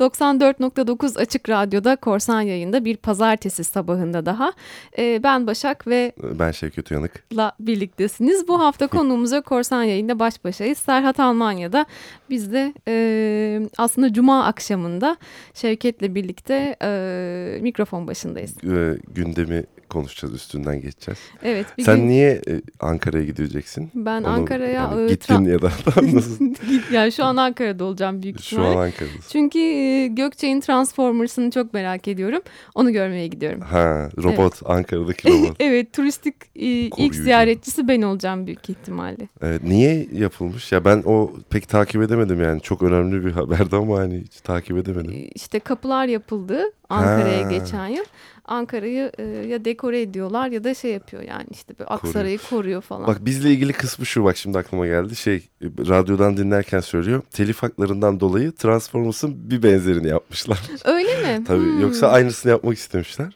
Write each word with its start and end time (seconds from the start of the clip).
94.9 0.00 1.18
Açık 1.18 1.48
Radyo'da 1.48 1.96
Korsan 1.96 2.40
Yayında 2.40 2.84
bir 2.84 2.96
pazartesi 2.96 3.64
sabahında 3.64 4.26
daha. 4.26 4.52
Ee, 4.98 5.20
ben 5.22 5.46
Başak 5.46 5.86
ve... 5.86 6.12
Ben 6.22 6.50
Şevket 6.50 6.90
Uyanık'la 6.90 7.52
birliktesiniz. 7.60 8.48
Bu 8.48 8.60
hafta 8.60 8.86
konuğumuza 8.98 9.40
Korsan 9.40 9.82
Yayında 9.82 10.18
baş 10.18 10.44
başayız. 10.44 10.78
Serhat 10.78 11.20
Almanya'da 11.20 11.86
biz 12.30 12.52
de 12.52 12.74
e, 12.88 13.60
aslında 13.78 14.12
Cuma 14.12 14.44
akşamında 14.44 15.16
Şevket'le 15.54 16.14
birlikte 16.14 16.76
e, 16.82 17.58
mikrofon 17.62 18.06
başındayız. 18.06 18.64
E, 18.64 18.98
gündemi 19.08 19.64
konuşacağız, 19.88 20.34
üstünden 20.34 20.80
geçeceğiz. 20.80 21.18
Evet. 21.42 21.66
Sen 21.80 21.96
gün... 21.96 22.08
niye 22.08 22.30
e, 22.30 22.62
Ankara'ya 22.80 23.24
gideceksin? 23.24 23.90
Ben 23.94 24.22
Ankara'ya... 24.22 24.72
Yani 24.72 25.08
gittin 25.08 25.44
ya 25.44 25.62
da 25.62 25.70
nasıl? 26.12 26.54
yani 26.92 27.12
şu 27.12 27.24
an 27.24 27.36
Ankara'da 27.36 27.84
olacağım 27.84 28.22
büyük 28.22 28.40
ihtimalle. 28.40 28.72
Şu 28.72 28.78
an 28.78 28.84
Ankara'da. 28.86 29.12
Çünkü 29.32 29.58
e, 29.58 30.06
Gökçe'nin 30.06 30.60
Transformers'ını 30.60 31.50
çok 31.50 31.74
merak 31.74 32.08
ediyorum. 32.08 32.42
Onu 32.74 32.92
görmeye 32.92 33.26
gidiyorum. 33.26 33.60
Ha, 33.60 34.08
robot. 34.16 34.38
Evet. 34.38 34.62
Ankara'daki 34.64 35.28
robot. 35.32 35.56
evet, 35.60 35.92
turistik 35.92 36.34
e, 36.56 36.66
ilk 36.66 37.14
ziyaretçisi 37.14 37.88
ben 37.88 38.02
olacağım 38.02 38.46
büyük 38.46 38.70
ihtimalle. 38.70 39.28
Evet, 39.42 39.62
niye 39.62 40.08
yapılmış? 40.12 40.72
Ya 40.72 40.84
ben 40.84 41.02
o 41.06 41.32
pek 41.50 41.68
takip 41.68 42.02
edemedim 42.02 42.42
yani. 42.42 42.60
Çok 42.60 42.82
önemli 42.82 43.24
bir 43.24 43.30
haberdi 43.30 43.76
ama 43.76 43.98
hani 43.98 44.20
hiç 44.20 44.40
takip 44.40 44.76
edemedim. 44.76 45.30
İşte 45.34 45.58
kapılar 45.58 46.06
yapıldı 46.06 46.62
Ankara'ya 46.88 47.50
geçen 47.50 47.88
yıl. 47.88 48.04
Ankara'yı 48.44 49.12
e, 49.18 49.22
ya 49.22 49.64
dekore 49.64 50.00
ediyorlar 50.00 50.48
ya 50.48 50.64
da 50.64 50.74
şey 50.74 50.92
yapıyor 50.92 51.22
yani 51.22 51.46
işte 51.50 51.78
bir 51.78 51.94
Aksaray'ı 51.94 52.38
koruyor. 52.38 52.50
koruyor 52.50 52.82
falan. 52.82 53.06
Bak 53.06 53.24
bizle 53.24 53.50
ilgili 53.50 53.72
kısmı 53.72 54.06
şu 54.06 54.24
bak 54.24 54.36
şimdi 54.36 54.58
aklıma 54.58 54.86
geldi. 54.86 55.16
Şey 55.16 55.48
radyodan 55.62 56.36
dinlerken 56.36 56.80
söylüyor. 56.80 57.22
Telif 57.30 57.62
haklarından 57.62 58.20
dolayı 58.20 58.52
Transformers'ın 58.52 59.50
bir 59.50 59.62
benzerini 59.62 60.08
yapmışlar. 60.08 60.60
Öyle 60.84 61.38
mi? 61.38 61.44
Tabii 61.46 61.60
hmm. 61.60 61.80
yoksa 61.80 62.08
aynısını 62.08 62.52
yapmak 62.52 62.78
istemişler. 62.78 63.32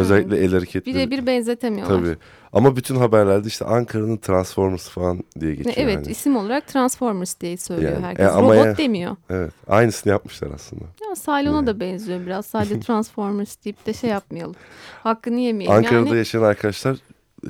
Özellikle 0.00 0.36
el 0.36 0.52
hareketleri. 0.52 0.94
Birebir 0.94 1.26
benzetemiyorlar. 1.26 1.98
Tabii. 1.98 2.16
Ama 2.52 2.76
bütün 2.76 2.96
haberlerde 2.96 3.48
işte 3.48 3.64
Ankara'nın 3.64 4.16
Transformers 4.16 4.88
falan 4.88 5.24
diye 5.40 5.54
geçiyor. 5.54 5.76
Evet 5.78 5.94
yani. 5.94 6.10
isim 6.10 6.36
olarak 6.36 6.66
Transformers 6.66 7.40
diye 7.40 7.56
söylüyor 7.56 7.92
yani, 7.92 8.04
herkes. 8.04 8.26
E, 8.26 8.28
Robot 8.28 8.56
ya, 8.56 8.76
demiyor. 8.76 9.16
Evet 9.30 9.52
aynısını 9.68 10.12
yapmışlar 10.12 10.50
aslında. 10.54 10.84
Ya 10.84 11.14
Cylon'a 11.24 11.56
yani. 11.56 11.66
da 11.66 11.80
benziyor 11.80 12.26
biraz. 12.26 12.46
Sadece 12.46 12.80
Transformers 12.86 13.56
deyip 13.64 13.86
de 13.86 13.92
şey 13.92 14.10
yapmayalım. 14.10 14.54
Hakkını 15.02 15.40
yemeyelim. 15.40 15.76
Ankara'da 15.76 16.06
yani... 16.06 16.18
yaşayan 16.18 16.42
arkadaşlar 16.42 16.96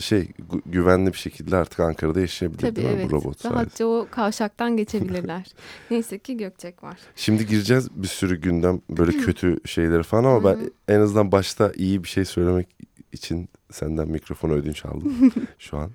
şey 0.01 0.29
güvenli 0.67 1.13
bir 1.13 1.19
şekilde 1.19 1.57
artık 1.57 1.81
Ankara'da 1.81 2.21
yaşayabilir 2.21 2.61
Tabii, 2.61 2.77
değil 2.77 2.89
mi 2.89 2.95
evet. 2.95 3.11
bu 3.11 3.17
robot 3.17 3.47
Rahatça 3.47 3.87
o 3.87 4.07
kavşaktan 4.11 4.77
geçebilirler. 4.77 5.47
Neyse 5.91 6.19
ki 6.19 6.37
Gökçek 6.37 6.83
var. 6.83 6.99
Şimdi 7.17 7.47
gireceğiz 7.47 7.89
bir 7.95 8.09
sürü 8.09 8.41
gündem 8.41 8.81
böyle 8.91 9.13
kötü 9.25 9.57
şeyleri 9.65 10.03
falan 10.03 10.25
ama 10.25 10.45
ben 10.45 10.59
en 10.89 11.01
azından 11.01 11.33
başta 11.33 11.73
iyi 11.77 12.05
bir 12.05 12.09
şey 12.09 12.25
söylemek 12.25 12.69
için 13.13 13.49
senden 13.71 14.09
mikrofonu 14.09 14.53
ödünç 14.53 14.85
aldım 14.85 15.33
şu 15.59 15.77
an. 15.77 15.91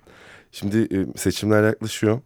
Şimdi 0.52 0.78
e, 0.96 1.18
seçimler 1.18 1.64
yaklaşıyor. 1.64 2.20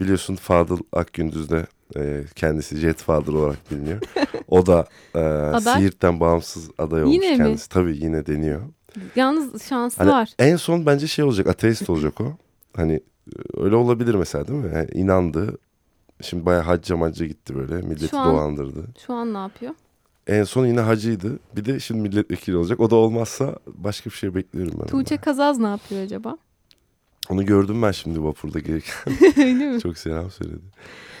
Biliyorsun 0.00 0.36
Fadıl 0.36 0.78
Akgündüz 0.92 1.50
de 1.50 1.66
e, 1.96 2.24
kendisi 2.34 2.76
Jet 2.76 2.96
Fadıl 2.98 3.34
olarak 3.34 3.70
biliniyor. 3.70 4.00
O 4.48 4.66
da 4.66 4.86
e, 5.16 5.60
Siirt'ten 5.60 6.20
bağımsız 6.20 6.70
aday 6.78 7.02
olmuş 7.02 7.14
yine 7.14 7.36
kendisi. 7.36 7.64
Mi? 7.64 7.68
Tabii 7.68 7.96
yine 7.96 8.26
deniyor. 8.26 8.62
Yalnız 9.16 9.62
şansı 9.62 9.96
hani 9.96 10.10
var. 10.10 10.30
En 10.38 10.56
son 10.56 10.86
bence 10.86 11.06
şey 11.06 11.24
olacak 11.24 11.46
ateist 11.46 11.90
olacak 11.90 12.20
o. 12.20 12.32
Hani 12.76 13.00
öyle 13.56 13.76
olabilir 13.76 14.14
mesela 14.14 14.48
değil 14.48 14.58
mi? 14.58 14.72
Yani 14.74 14.88
inandı. 14.92 15.58
Şimdi 16.20 16.46
bayağı 16.46 16.62
hacca 16.62 16.96
macca 16.96 17.26
gitti 17.26 17.54
böyle. 17.54 17.74
Milleti 17.74 18.08
şu 18.08 18.18
an, 18.18 18.32
dolandırdı. 18.34 18.84
Şu 19.06 19.14
an 19.14 19.34
ne 19.34 19.38
yapıyor? 19.38 19.74
En 20.26 20.44
son 20.44 20.66
yine 20.66 20.80
hacıydı. 20.80 21.38
Bir 21.56 21.64
de 21.64 21.80
şimdi 21.80 22.00
milletvekili 22.00 22.56
olacak. 22.56 22.80
O 22.80 22.90
da 22.90 22.96
olmazsa 22.96 23.56
başka 23.66 24.10
bir 24.10 24.14
şey 24.14 24.34
bekliyorum 24.34 24.78
ben. 24.80 24.86
Tuğçe 24.86 25.14
ondan. 25.14 25.24
Kazaz 25.24 25.58
ne 25.58 25.66
yapıyor 25.66 26.02
acaba? 26.02 26.38
Onu 27.30 27.46
gördüm 27.46 27.82
ben 27.82 27.92
şimdi 27.92 28.24
vapurda 28.24 28.58
gelirken. 28.58 29.12
Öyle 29.36 29.70
mi? 29.70 29.80
Çok 29.80 29.98
selam 29.98 30.30
söyledi. 30.30 30.62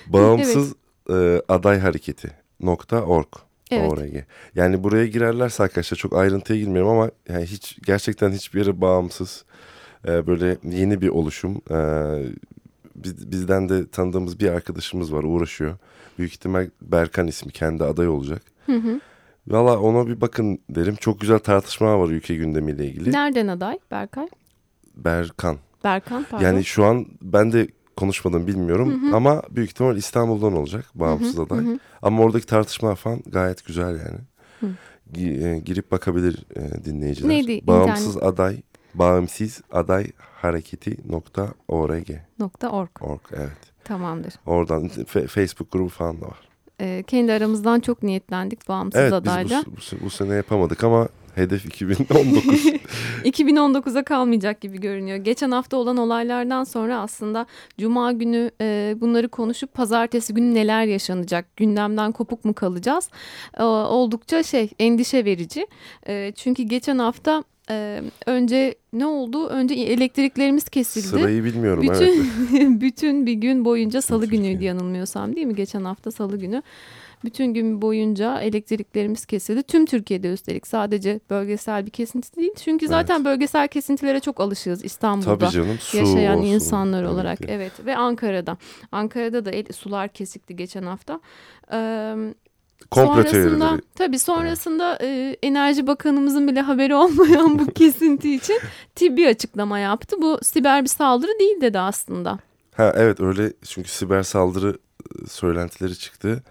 Bağımsız 0.06 0.74
evet. 1.08 1.42
e, 1.48 1.52
aday 1.52 1.78
hareketi 1.78 2.30
nokta 2.60 3.02
org. 3.02 3.28
Evet. 3.72 3.92
ORG. 3.92 4.24
Yani 4.54 4.82
buraya 4.82 5.06
girerlerse 5.06 5.62
arkadaşlar 5.62 5.98
çok 5.98 6.16
ayrıntıya 6.16 6.58
girmiyorum 6.58 6.90
ama 6.90 7.10
yani 7.28 7.44
hiç 7.44 7.78
gerçekten 7.86 8.30
hiçbir 8.30 8.60
yere 8.60 8.80
bağımsız 8.80 9.44
e, 10.08 10.26
böyle 10.26 10.56
yeni 10.64 11.00
bir 11.00 11.08
oluşum. 11.08 11.60
E, 11.70 11.78
biz, 12.96 13.30
bizden 13.30 13.68
de 13.68 13.88
tanıdığımız 13.88 14.40
bir 14.40 14.50
arkadaşımız 14.50 15.12
var 15.12 15.24
uğraşıyor. 15.24 15.76
Büyük 16.18 16.32
ihtimal 16.32 16.70
Berkan 16.82 17.26
ismi 17.26 17.52
kendi 17.52 17.84
aday 17.84 18.08
olacak. 18.08 18.42
Hı 18.66 18.76
hı. 18.76 19.00
Valla 19.46 19.78
ona 19.80 20.06
bir 20.06 20.20
bakın 20.20 20.58
derim. 20.70 20.94
Çok 20.94 21.20
güzel 21.20 21.38
tartışma 21.38 21.98
var 21.98 22.08
ülke 22.08 22.36
gündemiyle 22.36 22.86
ilgili. 22.86 23.12
Nereden 23.12 23.48
aday 23.48 23.78
Berkay? 23.90 24.28
Berkan. 24.96 25.56
Berkan 25.84 26.26
pardon. 26.30 26.44
Yani 26.44 26.64
şu 26.64 26.84
an 26.84 27.06
ben 27.22 27.52
de 27.52 27.68
konuşmadım 27.96 28.46
bilmiyorum 28.46 29.02
hı 29.02 29.10
hı. 29.10 29.16
ama 29.16 29.42
büyük 29.50 29.70
ihtimal 29.70 29.96
İstanbul'dan 29.96 30.56
olacak 30.56 30.86
bağımsız 30.94 31.36
hı 31.36 31.40
hı. 31.40 31.44
aday. 31.44 31.58
Hı 31.58 31.70
hı. 31.70 31.78
Ama 32.02 32.22
oradaki 32.22 32.46
tartışma 32.46 32.94
falan 32.94 33.22
gayet 33.26 33.66
güzel 33.66 33.90
yani. 33.90 34.18
Hı. 34.60 34.66
E, 35.20 35.58
girip 35.58 35.90
bakabilir 35.90 36.44
e, 36.56 36.84
dinleyiciler. 36.84 37.28
Neydi? 37.28 37.66
Bağımsız 37.66 38.16
internet? 38.16 38.34
aday, 38.34 38.62
bağımsız 38.94 39.62
aday 39.72 40.06
hareketi 40.18 40.96
nokta 41.08 41.48
org. 41.68 42.08
Nokta 42.38 42.68
org. 42.68 42.90
Org 43.00 43.20
evet. 43.32 43.72
Tamamdır. 43.84 44.34
Oradan 44.46 44.88
Facebook 45.28 45.72
grubu 45.72 45.88
falan 45.88 46.20
da 46.20 46.26
var. 46.26 46.48
Ee, 46.80 47.04
kendi 47.06 47.32
aramızdan 47.32 47.80
çok 47.80 48.02
niyetlendik 48.02 48.68
bağımsız 48.68 49.00
evet, 49.00 49.12
adayla. 49.12 49.56
Evet 49.56 49.76
biz 49.76 49.92
bu, 49.92 50.00
bu, 50.00 50.04
bu 50.04 50.10
sene 50.10 50.34
yapamadık 50.34 50.84
ama 50.84 51.08
hedef 51.34 51.66
2019. 51.66 52.66
2019'a 53.24 54.02
kalmayacak 54.04 54.60
gibi 54.60 54.80
görünüyor. 54.80 55.16
Geçen 55.16 55.50
hafta 55.50 55.76
olan 55.76 55.96
olaylardan 55.96 56.64
sonra 56.64 57.00
aslında 57.00 57.46
cuma 57.78 58.12
günü 58.12 58.50
e, 58.60 58.94
bunları 59.00 59.28
konuşup 59.28 59.74
pazartesi 59.74 60.34
günü 60.34 60.54
neler 60.54 60.84
yaşanacak, 60.84 61.56
gündemden 61.56 62.12
kopuk 62.12 62.44
mu 62.44 62.54
kalacağız? 62.54 63.10
E, 63.58 63.62
oldukça 63.62 64.42
şey 64.42 64.70
endişe 64.78 65.24
verici. 65.24 65.66
E, 66.08 66.32
çünkü 66.36 66.62
geçen 66.62 66.98
hafta 66.98 67.44
ee, 67.70 68.02
önce 68.26 68.74
ne 68.92 69.06
oldu? 69.06 69.46
Önce 69.46 69.74
elektriklerimiz 69.74 70.68
kesildi. 70.68 71.06
Sırayı 71.06 71.44
bilmiyorum 71.44 71.82
bütün, 71.82 72.26
evet. 72.52 72.80
bütün 72.80 73.26
bir 73.26 73.32
gün 73.32 73.64
boyunca 73.64 74.02
salı 74.02 74.26
günüydü 74.26 74.64
yanılmıyorsam 74.64 75.36
değil 75.36 75.46
mi? 75.46 75.54
Geçen 75.54 75.84
hafta 75.84 76.10
salı 76.10 76.38
günü. 76.38 76.62
Bütün 77.24 77.54
gün 77.54 77.82
boyunca 77.82 78.40
elektriklerimiz 78.40 79.26
kesildi. 79.26 79.62
Tüm 79.62 79.86
Türkiye'de 79.86 80.32
üstelik 80.32 80.66
sadece 80.66 81.20
bölgesel 81.30 81.86
bir 81.86 81.90
kesinti 81.90 82.36
değil. 82.36 82.52
Çünkü 82.64 82.88
zaten 82.88 83.16
evet. 83.16 83.24
bölgesel 83.24 83.68
kesintilere 83.68 84.20
çok 84.20 84.40
alışığız 84.40 84.84
İstanbul'da 84.84 85.38
Tabii 85.38 85.50
canım, 85.50 85.78
su 85.80 85.96
yaşayan 85.96 86.38
olsun. 86.38 86.48
insanlar 86.48 87.04
olarak. 87.04 87.38
Evet. 87.40 87.50
evet 87.50 87.86
ve 87.86 87.96
Ankara'da. 87.96 88.56
Ankara'da 88.92 89.44
da 89.44 89.50
el, 89.50 89.64
sular 89.72 90.08
kesikti 90.08 90.56
geçen 90.56 90.82
hafta. 90.82 91.20
Ee, 91.72 92.14
Komplo 92.90 93.14
sonrasında 93.14 93.80
tabii 93.94 94.18
sonrasında 94.18 94.98
e, 95.02 95.36
Enerji 95.42 95.86
Bakanımızın 95.86 96.48
bile 96.48 96.60
haberi 96.60 96.94
olmayan 97.02 97.58
bu 97.58 97.66
kesinti 97.66 98.34
için 98.34 98.58
TİBİ 98.94 99.28
açıklama 99.28 99.78
yaptı. 99.78 100.16
Bu 100.22 100.38
siber 100.42 100.82
bir 100.82 100.88
saldırı 100.88 101.38
değil 101.40 101.60
dedi 101.60 101.78
aslında. 101.78 102.38
Ha 102.74 102.92
evet 102.96 103.20
öyle 103.20 103.52
çünkü 103.64 103.90
siber 103.90 104.22
saldırı 104.22 104.78
söylentileri 105.28 105.98
çıktı. 105.98 106.42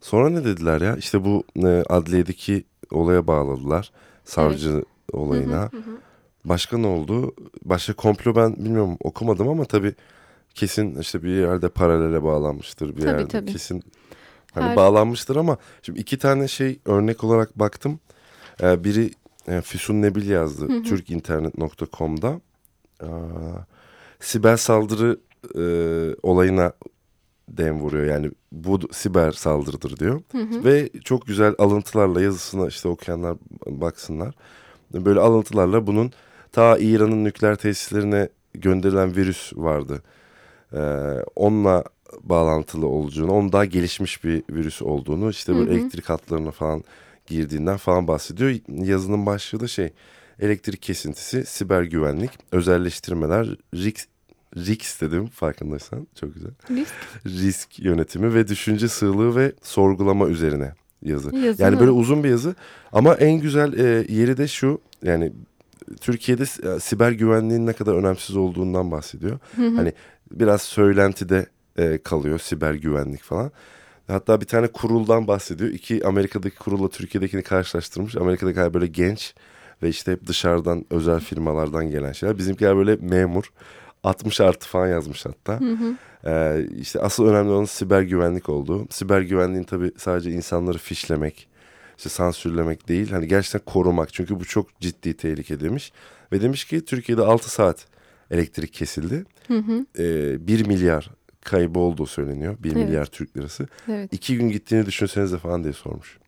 Sonra 0.00 0.30
ne 0.30 0.44
dediler 0.44 0.80
ya? 0.80 0.96
İşte 0.96 1.24
bu 1.24 1.44
e, 1.56 1.82
adliyedeki 1.88 2.64
olaya 2.90 3.26
bağladılar. 3.26 3.92
Savcı 4.24 4.70
evet. 4.70 4.84
olayına. 5.12 5.60
Hı 5.60 5.76
hı 5.76 5.76
hı. 5.76 5.98
Başka 6.44 6.78
ne 6.78 6.86
oldu? 6.86 7.34
Başka 7.64 7.92
komplo 7.92 8.36
ben 8.36 8.56
bilmiyorum 8.56 8.96
okumadım 9.00 9.48
ama 9.48 9.64
tabii 9.64 9.94
kesin 10.54 10.98
işte 11.00 11.22
bir 11.22 11.28
yerde 11.28 11.68
paralele 11.68 12.22
bağlanmıştır. 12.22 12.96
Bir 12.96 13.00
tabii, 13.00 13.10
yerde 13.10 13.28
tabii. 13.28 13.52
kesin 13.52 13.82
hani 14.54 14.64
Her... 14.64 14.76
bağlanmıştır 14.76 15.36
ama 15.36 15.56
şimdi 15.82 16.00
iki 16.00 16.18
tane 16.18 16.48
şey 16.48 16.80
örnek 16.84 17.24
olarak 17.24 17.58
baktım. 17.58 18.00
Ee, 18.62 18.84
biri 18.84 19.10
e, 19.48 19.60
Füsun 19.60 20.02
Nebil 20.02 20.28
yazdı 20.28 20.68
hı 20.68 20.82
türkinternet.com'da. 20.82 22.40
Ee, 23.02 23.06
siber 24.20 24.56
saldırı 24.56 25.20
e, 25.54 25.62
olayına 26.22 26.72
dem 27.48 27.80
vuruyor. 27.80 28.04
Yani 28.06 28.30
bu 28.52 28.80
siber 28.92 29.32
saldırıdır 29.32 29.96
diyor. 29.96 30.20
Hı 30.32 30.38
hı. 30.38 30.64
Ve 30.64 30.90
çok 31.04 31.26
güzel 31.26 31.54
alıntılarla 31.58 32.22
yazısına 32.22 32.66
işte 32.66 32.88
okuyanlar 32.88 33.36
baksınlar. 33.66 34.34
Böyle 34.94 35.20
alıntılarla 35.20 35.86
bunun 35.86 36.12
ta 36.52 36.78
İran'ın 36.78 37.24
nükleer 37.24 37.56
tesislerine 37.56 38.28
gönderilen 38.54 39.16
virüs 39.16 39.52
vardı. 39.56 40.02
Ee, 40.72 40.78
onunla 41.36 41.84
bağlantılı 42.22 42.86
olduğunu, 42.86 43.32
onun 43.32 43.52
daha 43.52 43.64
gelişmiş 43.64 44.24
bir 44.24 44.42
virüs 44.50 44.82
olduğunu, 44.82 45.30
işte 45.30 45.54
böyle 45.54 45.70
hı 45.70 45.74
hı. 45.74 45.78
elektrik 45.78 46.08
hatlarına 46.08 46.50
falan 46.50 46.84
girdiğinden 47.26 47.76
falan 47.76 48.08
bahsediyor. 48.08 48.54
Yazının 48.68 49.26
başlığı 49.26 49.60
da 49.60 49.68
şey, 49.68 49.92
elektrik 50.40 50.82
kesintisi, 50.82 51.46
siber 51.46 51.82
güvenlik, 51.82 52.30
özelleştirmeler, 52.52 53.56
risk 53.74 54.08
Risk 54.56 55.00
dedim 55.00 55.26
farkındaysan 55.26 56.06
çok 56.20 56.34
güzel. 56.34 56.50
Risk. 56.70 56.94
Risk 57.26 57.78
yönetimi 57.78 58.34
ve 58.34 58.48
düşünce 58.48 58.88
sığlığı 58.88 59.36
ve 59.36 59.52
sorgulama 59.62 60.28
üzerine 60.28 60.72
yazı. 61.02 61.36
Yazı 61.36 61.62
yani 61.62 61.74
mı? 61.74 61.80
böyle 61.80 61.90
uzun 61.90 62.24
bir 62.24 62.28
yazı 62.28 62.54
ama 62.92 63.14
en 63.14 63.40
güzel 63.40 63.72
e, 63.72 64.12
yeri 64.12 64.36
de 64.36 64.48
şu 64.48 64.80
yani 65.02 65.32
Türkiye'de 66.00 66.42
e, 66.42 66.80
siber 66.80 67.12
güvenliğin 67.12 67.66
ne 67.66 67.72
kadar 67.72 67.94
önemsiz 67.94 68.36
olduğundan 68.36 68.90
bahsediyor. 68.90 69.38
Hani 69.56 69.92
biraz 70.30 70.62
söylentide 70.62 71.46
e, 71.78 71.98
kalıyor 71.98 72.38
siber 72.38 72.74
güvenlik 72.74 73.22
falan. 73.22 73.50
Hatta 74.06 74.40
bir 74.40 74.46
tane 74.46 74.66
kuruldan 74.66 75.28
bahsediyor. 75.28 75.70
İki 75.70 76.06
Amerika'daki 76.06 76.56
kurulla 76.56 76.88
Türkiye'dekini 76.88 77.42
karşılaştırmış. 77.42 78.16
Amerika'daki 78.16 78.74
böyle 78.74 78.86
genç 78.86 79.34
ve 79.82 79.88
işte 79.88 80.12
hep 80.12 80.26
dışarıdan 80.26 80.84
özel 80.90 81.20
firmalardan 81.20 81.90
gelen 81.90 82.12
şeyler. 82.12 82.38
Bizimkiler 82.38 82.76
böyle 82.76 82.96
memur. 82.96 83.52
60 84.04 84.40
artı 84.40 84.68
falan 84.68 84.88
yazmış 84.88 85.26
hatta. 85.26 85.60
Ee, 86.26 86.66
işte 86.80 87.00
asıl 87.00 87.26
önemli 87.26 87.50
olan 87.50 87.64
siber 87.64 88.02
güvenlik 88.02 88.48
olduğu. 88.48 88.86
Siber 88.90 89.20
güvenliğin 89.20 89.64
tabii 89.64 89.92
sadece 89.96 90.30
insanları 90.30 90.78
fişlemek, 90.78 91.48
işte 91.98 92.08
sansürlemek 92.08 92.88
değil. 92.88 93.10
Hani 93.10 93.28
gerçekten 93.28 93.60
korumak. 93.72 94.12
Çünkü 94.12 94.40
bu 94.40 94.44
çok 94.44 94.80
ciddi 94.80 95.16
tehlike 95.16 95.60
demiş. 95.60 95.92
Ve 96.32 96.40
demiş 96.42 96.64
ki 96.64 96.84
Türkiye'de 96.84 97.22
6 97.22 97.50
saat 97.50 97.86
elektrik 98.30 98.72
kesildi. 98.72 99.24
Ee, 99.98 100.46
1 100.46 100.66
milyar 100.66 101.10
kaybı 101.44 101.78
olduğu 101.78 102.06
söyleniyor. 102.06 102.56
1 102.60 102.72
Evet. 102.72 102.86
milyar 102.86 103.06
Türk 103.06 103.36
lirası. 103.36 103.68
Evet. 103.88 104.12
İki 104.12 104.36
gün 104.36 104.48
gittiğini 104.48 104.86
düşünsenize 104.86 105.38
falan 105.38 105.64
diye 105.64 105.72
sormuş. 105.72 106.18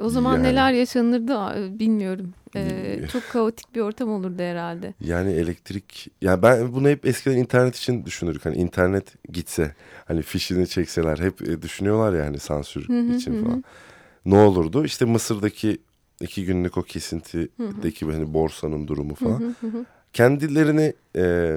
O 0.00 0.08
zaman 0.08 0.34
Yani- 0.34 0.42
neler 0.42 0.72
yaşanırdı 0.72 1.34
bilmiyorum. 1.78 2.34
Ee, 2.56 3.00
çok 3.12 3.22
kaotik 3.32 3.74
bir 3.74 3.80
ortam 3.80 4.08
olurdu 4.10 4.42
herhalde. 4.42 4.94
Yani 5.00 5.32
elektrik 5.32 6.08
ya 6.22 6.42
ben 6.42 6.72
bunu 6.72 6.88
hep 6.88 7.06
eskiden 7.06 7.36
internet 7.36 7.76
için 7.76 8.04
düşünürdük. 8.04 8.44
Hani 8.44 8.56
internet 8.56 9.04
gitse 9.32 9.74
hani 10.04 10.22
fişini 10.22 10.66
çekseler 10.68 11.18
hep 11.18 11.42
e, 11.48 11.62
düşünüyorlar 11.62 12.18
ya 12.18 12.26
hani 12.26 12.38
sansür 12.38 12.88
hı, 12.88 13.14
için 13.16 13.34
hı. 13.34 13.44
falan. 13.44 13.64
Ne 14.26 14.36
olurdu? 14.36 14.84
İşte 14.84 15.04
Mısır'daki 15.04 15.78
iki 16.20 16.44
günlük 16.44 16.78
o 16.78 16.82
kesintideki 16.82 18.06
hani 18.06 18.34
borsanın 18.34 18.86
durumu 18.88 19.14
falan. 19.14 19.54
Kendilerini 20.12 20.92
e, 21.16 21.56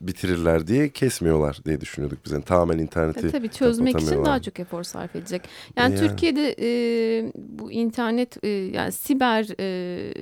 bitirirler 0.00 0.66
diye 0.66 0.88
kesmiyorlar 0.88 1.58
diye 1.64 1.80
düşünüyorduk 1.80 2.18
biz. 2.24 2.32
Yani 2.32 2.44
tamamen 2.44 2.78
interneti 2.78 3.26
E, 3.26 3.30
tabii 3.30 3.48
çözmek 3.48 4.00
için 4.00 4.24
daha 4.24 4.42
çok 4.42 4.60
efor 4.60 4.82
sarf 4.82 5.16
edecek. 5.16 5.42
Yani 5.76 5.94
Yani. 5.94 6.08
Türkiye'de 6.08 6.56
e, 6.60 7.32
bu 7.36 7.72
internet 7.72 8.44
e, 8.44 8.48
yani 8.48 8.92
siber 8.92 9.46
e, 9.60 10.14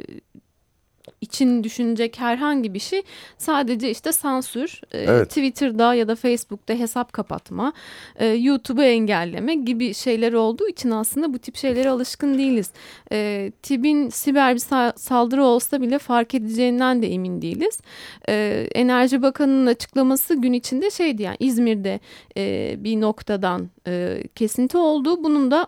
için 1.20 1.64
düşünecek 1.64 2.18
herhangi 2.20 2.74
bir 2.74 2.78
şey 2.78 3.02
sadece 3.38 3.90
işte 3.90 4.12
sansür, 4.12 4.80
e, 4.92 4.98
Evet. 4.98 5.28
Twitter'da 5.28 5.94
ya 5.94 6.08
da 6.08 6.14
Facebook'ta 6.16 6.74
hesap 6.74 7.12
kapatma, 7.12 7.72
e, 8.16 8.26
YouTube'u 8.26 8.82
engelleme 8.84 9.54
gibi 9.54 9.94
şeyler 9.94 10.32
olduğu 10.32 10.68
için 10.68 10.90
aslında 10.90 11.34
bu 11.34 11.38
tip 11.38 11.56
şeylere 11.56 11.90
alışkın 11.90 12.38
değiliz. 12.38 12.70
E, 13.12 13.52
TİB'in 13.62 14.08
siber 14.08 14.54
bir 14.54 14.60
sa- 14.60 14.98
saldırı 14.98 15.44
olsa 15.44 15.80
bile 15.82 15.98
fark 15.98 16.34
edeceğinden 16.34 17.02
de 17.02 17.12
emin 17.12 17.42
değiliz. 17.42 17.80
E, 18.28 18.66
Enerji 18.74 19.22
Bakanı'nın 19.22 19.66
açıklaması 19.66 20.34
gün 20.34 20.52
içinde 20.52 20.90
şeydi 20.90 21.22
yani 21.22 21.36
İzmir'de 21.40 22.00
e, 22.36 22.74
bir 22.78 23.00
noktadan 23.00 23.70
e, 23.86 24.22
kesinti 24.34 24.76
oldu. 24.78 25.24
Bunun 25.24 25.50
da 25.50 25.66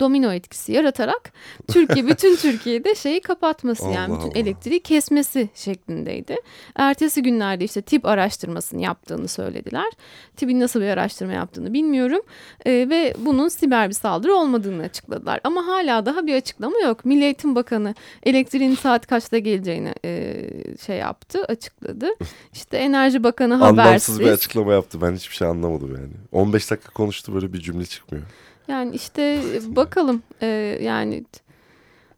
domino 0.00 0.32
etkisi 0.32 0.72
yaratarak 0.72 1.32
Türkiye 1.68 2.06
bütün 2.06 2.36
Türkiye'de 2.42 2.94
şeyi 2.94 3.20
kapatması 3.20 3.84
yani 3.84 4.12
Allah 4.12 4.18
bütün 4.18 4.30
Allah. 4.30 4.38
elektriği 4.38 4.80
kesmesi 4.80 5.48
şeklindeydi. 5.54 6.36
Ertesi 6.76 7.22
günlerde 7.22 7.64
işte 7.64 7.82
tip 7.82 8.06
araştırmasını 8.06 8.82
yaptığını 8.82 9.28
söylediler. 9.28 9.92
TİB'in 10.36 10.60
nasıl 10.60 10.80
bir 10.80 10.86
araştırma 10.88 11.32
yaptığını 11.32 11.72
bilmiyorum 11.72 12.20
Ee, 12.66 12.86
ve 12.90 13.14
bunun 13.18 13.48
siber 13.48 13.88
bir 13.88 13.94
saldırı 13.94 14.34
olmadığını 14.34 14.82
açıkladılar. 14.82 15.40
Ama 15.44 15.66
hala 15.66 16.06
daha 16.06 16.26
bir 16.26 16.34
açıklama 16.34 16.78
yok. 16.78 17.04
Milli 17.04 17.24
Eğitim 17.24 17.54
Bakanı 17.54 17.94
elektriğin 18.22 18.74
saat 18.74 19.06
kaçta 19.06 19.38
geleceğini 19.38 19.94
e, 20.04 20.42
şey 20.86 20.96
yaptı, 20.96 21.44
açıkladı. 21.44 22.08
İşte 22.52 22.76
Enerji 22.76 23.24
Bakanı 23.24 23.54
habersiz. 23.54 23.78
Anlamsız 23.78 24.20
bir 24.20 24.26
açıklama 24.30 24.72
yaptı. 24.72 25.00
Ben 25.02 25.14
hiçbir 25.14 25.34
şey 25.34 25.48
anlamadım 25.48 25.94
yani. 25.94 26.12
15 26.32 26.70
dakika 26.70 26.92
konuştu 26.92 27.34
böyle 27.34 27.52
bir 27.52 27.60
cümle 27.60 27.86
çıkmıyor. 27.86 28.24
Yani 28.68 28.94
işte 28.94 29.40
bakalım 29.76 30.22
e, 30.42 30.46
yani 30.82 31.24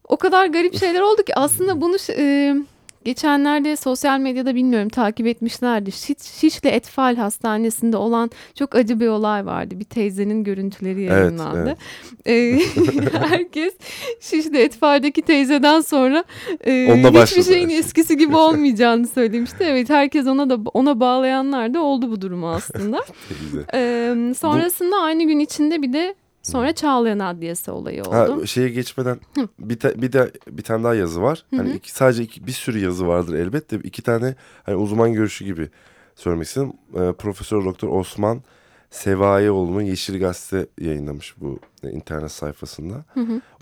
o 0.09 0.17
kadar 0.17 0.47
garip 0.47 0.79
şeyler 0.79 1.01
oldu 1.01 1.23
ki 1.23 1.35
aslında 1.37 1.81
bunu 1.81 1.97
e, 2.11 2.55
geçenlerde 3.05 3.77
sosyal 3.77 4.21
medyada 4.21 4.55
bilmiyorum 4.55 4.89
takip 4.89 5.27
etmişlerdi. 5.27 5.93
Şiş, 5.93 6.19
Şişli 6.23 6.69
Etfal 6.69 7.17
Hastanesi'nde 7.17 7.97
olan 7.97 8.31
çok 8.55 8.75
acı 8.75 9.01
bir 9.01 9.07
olay 9.09 9.47
vardı. 9.47 9.81
Bir 9.81 9.85
teyzenin 9.85 10.45
görüntüleri 10.45 11.03
Evet, 11.05 11.11
yayınlandı. 11.11 11.77
E, 12.27 12.33
herkes 13.29 13.75
Şişli 14.21 14.59
Etfal'deki 14.59 15.23
teyzeden 15.23 15.81
sonra 15.81 16.25
e, 16.65 16.93
Onunla 16.93 17.09
hiçbir 17.09 17.15
başladı 17.21 17.45
şeyin 17.45 17.69
şey. 17.69 17.79
eskisi 17.79 18.17
gibi 18.17 18.37
olmayacağını 18.37 19.07
söylemişti. 19.09 19.57
Evet 19.61 19.91
herkes 19.91 20.27
ona 20.27 20.51
da 20.51 20.59
ona 20.75 21.01
bağlayanlar 21.01 21.75
da 21.75 21.83
oldu 21.83 22.11
bu 22.11 22.21
durumu 22.21 22.51
aslında. 22.51 23.01
Ee, 23.75 24.35
sonrasında 24.39 24.97
aynı 24.97 25.23
gün 25.25 25.39
içinde 25.39 25.83
bir 25.83 25.93
de 25.93 26.15
sonra 26.43 26.73
Çağlayan 26.75 27.19
Adliyesi 27.19 27.71
olayı 27.71 28.03
oldu. 28.03 28.41
Ha, 28.43 28.47
şeye 28.47 28.69
geçmeden 28.69 29.21
bir, 29.59 29.79
ta- 29.79 30.03
bir 30.03 30.13
de 30.13 30.33
bir 30.51 30.63
tane 30.63 30.85
daha 30.85 30.95
yazı 30.95 31.23
var. 31.23 31.45
Hani 31.57 31.73
iki, 31.73 31.93
sadece 31.93 32.23
iki, 32.23 32.47
bir 32.47 32.53
sürü 32.53 32.79
yazı 32.79 33.07
vardır 33.07 33.35
elbette. 33.35 33.77
İki 33.85 34.03
tane 34.03 34.35
hani 34.63 34.77
uzman 34.77 35.13
görüşü 35.13 35.45
gibi 35.45 35.69
söylemek 36.15 36.47
istedim. 36.47 36.73
Ee, 36.95 37.13
Profesör 37.13 37.65
Doktor 37.65 37.89
Osman 37.89 38.43
Sevayeoğlu'nun 38.91 39.81
Yeşil 39.83 40.21
Gazete 40.21 40.67
yayınlamış 40.81 41.35
bu 41.41 41.59
e, 41.85 41.91
internet 41.91 42.31
sayfasında. 42.31 43.05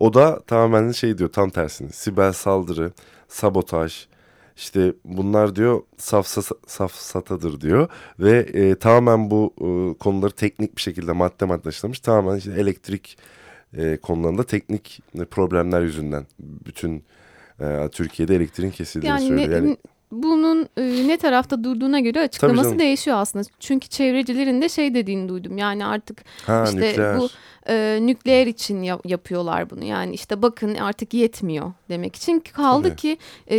O 0.00 0.14
da 0.14 0.40
tamamen 0.46 0.90
şey 0.92 1.18
diyor 1.18 1.32
tam 1.32 1.50
tersini. 1.50 1.92
Siber 1.92 2.32
saldırı, 2.32 2.92
sabotaj, 3.28 4.06
işte 4.56 4.92
bunlar 5.04 5.56
diyor 5.56 5.82
safsa, 5.96 6.42
safsatadır 6.66 7.60
diyor 7.60 7.88
ve 8.18 8.38
e, 8.38 8.74
tamamen 8.74 9.30
bu 9.30 9.54
e, 9.58 9.98
konuları 9.98 10.32
teknik 10.32 10.76
bir 10.76 10.82
şekilde 10.82 11.12
madde 11.12 11.44
madde 11.44 11.68
işlemiş. 11.68 12.00
Tamamen 12.00 12.36
işte 12.38 12.52
elektrik 12.52 13.18
e, 13.76 13.96
konularında 13.96 14.42
teknik 14.42 15.00
problemler 15.30 15.80
yüzünden 15.80 16.26
bütün 16.38 17.04
e, 17.60 17.88
Türkiye'de 17.92 18.36
elektriğin 18.36 18.72
kesildiğini 18.72 19.10
yani, 19.10 19.28
söylüyor. 19.28 19.50
ne, 19.50 19.54
Yani 19.54 19.76
bunun 20.22 20.68
e, 20.76 20.82
ne 21.08 21.16
tarafta 21.16 21.64
durduğuna 21.64 22.00
göre 22.00 22.20
açıklaması 22.20 22.78
değişiyor 22.78 23.16
aslında. 23.16 23.44
Çünkü 23.60 23.88
çevrecilerin 23.88 24.62
de 24.62 24.68
şey 24.68 24.94
dediğini 24.94 25.28
duydum. 25.28 25.58
Yani 25.58 25.86
artık 25.86 26.24
ha 26.46 26.64
işte 26.64 26.76
nükleer. 26.90 27.18
bu 27.18 27.28
e, 27.68 27.98
nükleer 28.02 28.46
için 28.46 28.82
ya- 28.82 29.00
yapıyorlar 29.04 29.70
bunu. 29.70 29.84
Yani 29.84 30.14
işte 30.14 30.42
bakın 30.42 30.74
artık 30.74 31.14
yetmiyor 31.14 31.72
demek 31.88 32.16
için 32.16 32.40
kaldı 32.40 32.88
Tabii. 32.88 32.96
ki 32.96 33.18
e, 33.50 33.56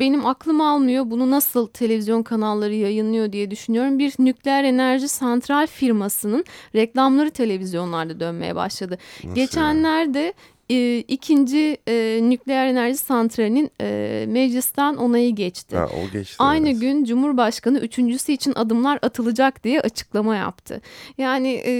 benim 0.00 0.26
aklım 0.26 0.60
almıyor 0.60 1.04
bunu 1.10 1.30
nasıl 1.30 1.66
televizyon 1.66 2.22
kanalları 2.22 2.74
yayınlıyor 2.74 3.32
diye 3.32 3.50
düşünüyorum. 3.50 3.98
Bir 3.98 4.14
nükleer 4.18 4.64
enerji 4.64 5.08
santral 5.08 5.66
firmasının 5.66 6.44
reklamları 6.74 7.30
televizyonlarda 7.30 8.20
dönmeye 8.20 8.56
başladı. 8.56 8.98
Nasıl 9.24 9.34
Geçenlerde 9.34 10.32
e, 10.70 10.98
ikinci 10.98 11.76
e, 11.88 12.20
nükleer 12.22 12.66
enerji 12.66 12.96
santralinin 12.96 13.70
e, 13.80 14.24
meclisten 14.28 14.94
onayı 14.94 15.34
geçti. 15.34 15.76
Ha, 15.76 15.86
o 15.86 16.12
geçti. 16.12 16.36
Aynı 16.38 16.70
evet. 16.70 16.80
gün 16.80 17.04
Cumhurbaşkanı 17.04 17.78
üçüncüsü 17.78 18.32
için 18.32 18.52
adımlar 18.56 18.98
atılacak 19.02 19.64
diye 19.64 19.80
açıklama 19.80 20.36
yaptı. 20.36 20.80
Yani 21.18 21.62
e, 21.66 21.72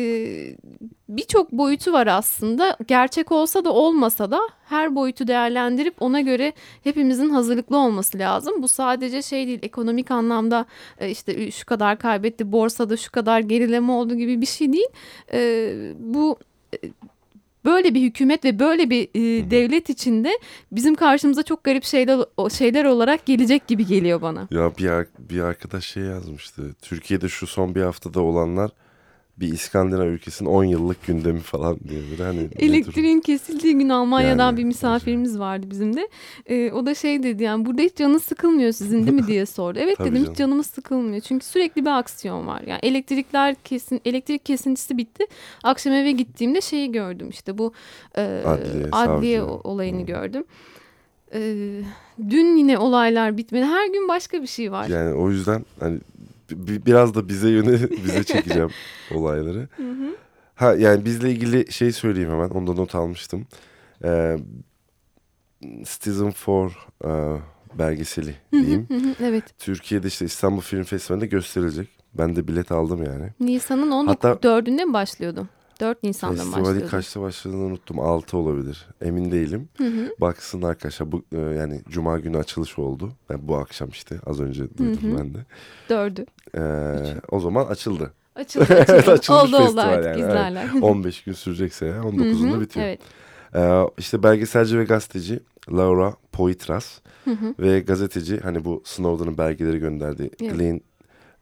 birçok 1.09 1.53
boyutu 1.53 1.93
var 1.93 2.07
aslında. 2.07 2.77
Gerçek 2.87 3.33
olsa 3.33 3.65
da 3.65 3.73
olmasa 3.73 4.31
da 4.31 4.41
her 4.65 4.95
boyutu 4.95 5.27
değerlendirip 5.27 6.03
ona 6.03 6.21
göre 6.21 6.53
hepimizin 6.85 7.31
hazırlıklı 7.31 7.77
olması 7.77 8.19
lazım. 8.19 8.63
Bu 8.63 8.69
sadece 8.69 9.23
şey 9.23 9.47
değil 9.47 9.59
ekonomik 9.63 10.11
anlamda 10.11 10.67
e, 10.99 11.11
işte 11.11 11.51
şu 11.51 11.67
kadar 11.67 11.99
kaybetti 11.99 12.53
borsada 12.53 12.97
şu 12.97 13.13
kadar 13.13 13.41
gerileme 13.41 13.93
oldu 13.93 14.15
gibi 14.15 14.41
bir 14.41 14.47
şey 14.47 14.73
değil. 14.73 14.89
E, 15.33 15.71
bu 15.99 16.39
e, 16.75 16.77
böyle 17.69 17.95
bir 17.95 18.03
hükümet 18.03 18.45
ve 18.45 18.59
böyle 18.59 18.91
bir 18.91 19.09
e, 19.15 19.51
devlet 19.51 19.91
içinde 19.91 20.39
bizim 20.73 20.95
karşımıza 20.95 21.43
çok 21.43 21.65
garip 21.65 21.85
şeyler 21.85 22.21
şeyler 22.53 22.85
olarak 22.85 23.27
gelecek 23.27 23.67
gibi 23.67 23.87
geliyor 23.87 24.23
bana. 24.23 24.49
Ya 24.51 24.73
bir, 24.79 25.07
bir 25.31 25.41
arkadaş 25.41 25.85
şey 25.85 26.03
yazmıştı. 26.03 26.75
Türkiye'de 26.83 27.29
şu 27.29 27.47
son 27.47 27.75
bir 27.75 27.83
haftada 27.83 28.21
olanlar 28.21 28.71
bir 29.41 29.53
İskandinav 29.53 30.07
ülkesinin 30.07 30.49
10 30.49 30.65
yıllık 30.65 31.07
gündemi 31.07 31.41
falan 31.41 31.79
diye. 31.89 32.01
Böyle 32.11 32.23
hani? 32.23 32.49
Elektriğin 32.59 33.21
kesildiği 33.21 33.79
gün 33.79 33.89
Almanya'dan 33.89 34.47
Yani, 34.47 34.57
bir 34.57 34.65
misafirimiz 34.65 35.39
vardı 35.39 35.67
bizim 35.71 35.97
de. 35.97 36.09
Ee, 36.47 36.73
o 36.73 36.87
da 36.87 36.95
şey 36.95 37.23
dedi 37.23 37.43
yani 37.43 37.67
burada 37.67 37.83
hiç 37.83 37.97
canınız 37.97 38.23
sıkılmıyor 38.23 38.73
sizin 38.73 39.07
değil 39.07 39.13
mi 39.21 39.27
diye 39.27 39.47
sordu. 39.57 39.79
Evet 39.83 39.99
dedim 40.01 40.15
canım. 40.15 40.31
hiç 40.31 40.39
canımız 40.39 40.67
sıkılmıyor. 40.67 41.21
Çünkü 41.21 41.47
sürekli 41.47 41.85
bir 41.85 41.99
aksiyon 41.99 42.47
var. 42.47 42.63
Yani 42.67 42.81
elektrikler 42.83 43.55
kesin 43.55 44.01
elektrik 44.05 44.47
kesintisi 44.47 44.99
bitti. 44.99 45.25
Akşam 45.65 45.93
eve 45.93 46.13
gittiğimde 46.13 46.61
şeyi 46.61 46.93
gördüm 46.93 47.29
işte 47.31 47.59
bu 47.59 47.73
e, 48.17 48.43
Adliye, 48.47 48.87
adliye 48.93 49.39
savcı. 49.41 49.53
olayını 49.53 50.01
Hı. 50.03 50.07
gördüm. 50.07 50.45
Ee, 51.35 51.81
dün 52.31 52.57
yine 52.57 52.79
olaylar 52.79 53.37
bitmedi. 53.37 53.65
Her 53.65 53.87
gün 53.87 54.09
başka 54.09 54.43
bir 54.43 54.47
şey 54.47 54.73
var. 54.73 54.87
Yani 54.89 55.15
o 55.15 55.31
yüzden 55.31 55.65
hani 55.81 55.99
biraz 56.51 57.15
da 57.15 57.29
bize 57.29 57.49
yöne 57.51 57.91
bize 58.05 58.25
çekeceğim 58.25 58.71
olayları. 59.15 59.69
Ha 60.55 60.75
yani 60.75 61.05
bizle 61.05 61.31
ilgili 61.31 61.73
şey 61.73 61.93
söyleyeyim 61.93 62.31
hemen. 62.31 62.49
Onda 62.51 62.73
not 62.73 62.95
almıştım. 62.95 63.47
Ee, 64.05 64.37
Citizen 65.63 66.33
4 66.47 66.73
e, 67.05 67.41
belgeseli 67.79 68.35
diyeyim. 68.53 68.87
evet. 69.23 69.45
Türkiye'de 69.59 70.07
işte 70.09 70.25
İstanbul 70.25 70.61
Film 70.61 70.85
Festivali'nde 70.85 71.27
gösterilecek. 71.27 71.89
Ben 72.15 72.37
de 72.37 72.49
bilet 72.49 72.73
aldım 72.73 73.03
yani. 73.03 73.31
Nisan'ın 73.41 73.91
14'ünde 73.91 74.85
mi 74.85 74.93
başlıyordu? 74.93 75.47
4 75.81 76.03
Nisan'da 76.03 76.37
Festivali 76.37 76.65
başlıyordu. 76.65 76.91
kaçta 76.91 77.21
başladığını 77.21 77.65
unuttum. 77.65 78.01
6 78.01 78.37
olabilir. 78.37 78.87
Emin 79.03 79.31
değilim. 79.31 79.69
Hı 79.79 79.85
hı. 79.85 80.15
Baksın 80.21 80.63
arkadaşlar. 80.63 81.13
Bu, 81.13 81.23
e, 81.33 81.39
yani 81.39 81.81
Cuma 81.89 82.19
günü 82.19 82.39
açılış 82.39 82.79
oldu. 82.79 83.13
Yani 83.31 83.41
bu 83.49 83.57
akşam 83.57 83.89
işte 83.89 84.17
az 84.27 84.41
önce 84.41 84.77
duydum 84.79 85.11
Hı 85.13 85.15
hı. 85.15 85.19
ben 85.19 85.35
de. 85.35 85.39
4'ü. 85.89 86.27
Ee, 86.57 87.21
o 87.31 87.41
zaman 87.41 87.67
açıldı. 87.67 88.13
Açıldı 88.35 88.75
açıldı. 88.81 89.13
açılmış 89.13 89.55
oldu 89.55 89.57
oldu 89.57 89.81
artık 89.81 90.05
yani, 90.05 90.21
izlerler. 90.21 90.69
15 90.83 91.25
gün 91.25 91.33
sürecekse 91.33 91.87
ya, 91.87 91.95
Hı 91.95 92.01
19'unda 92.09 92.57
hı, 92.57 92.61
bitiyor. 92.61 92.87
Evet. 92.87 93.01
Ee, 93.55 93.83
işte 93.99 94.23
belgeselci 94.23 94.79
ve 94.79 94.85
gazeteci 94.85 95.41
Laura 95.73 96.15
Poitras 96.33 96.99
Hı 97.25 97.31
hı. 97.31 97.55
ve 97.59 97.81
gazeteci 97.81 98.41
hani 98.41 98.65
bu 98.65 98.83
Snowden'ın 98.85 99.39
belgeleri 99.39 99.79
gönderdiği 99.79 100.31
Evet. 100.43 100.55
Glenn 100.55 100.81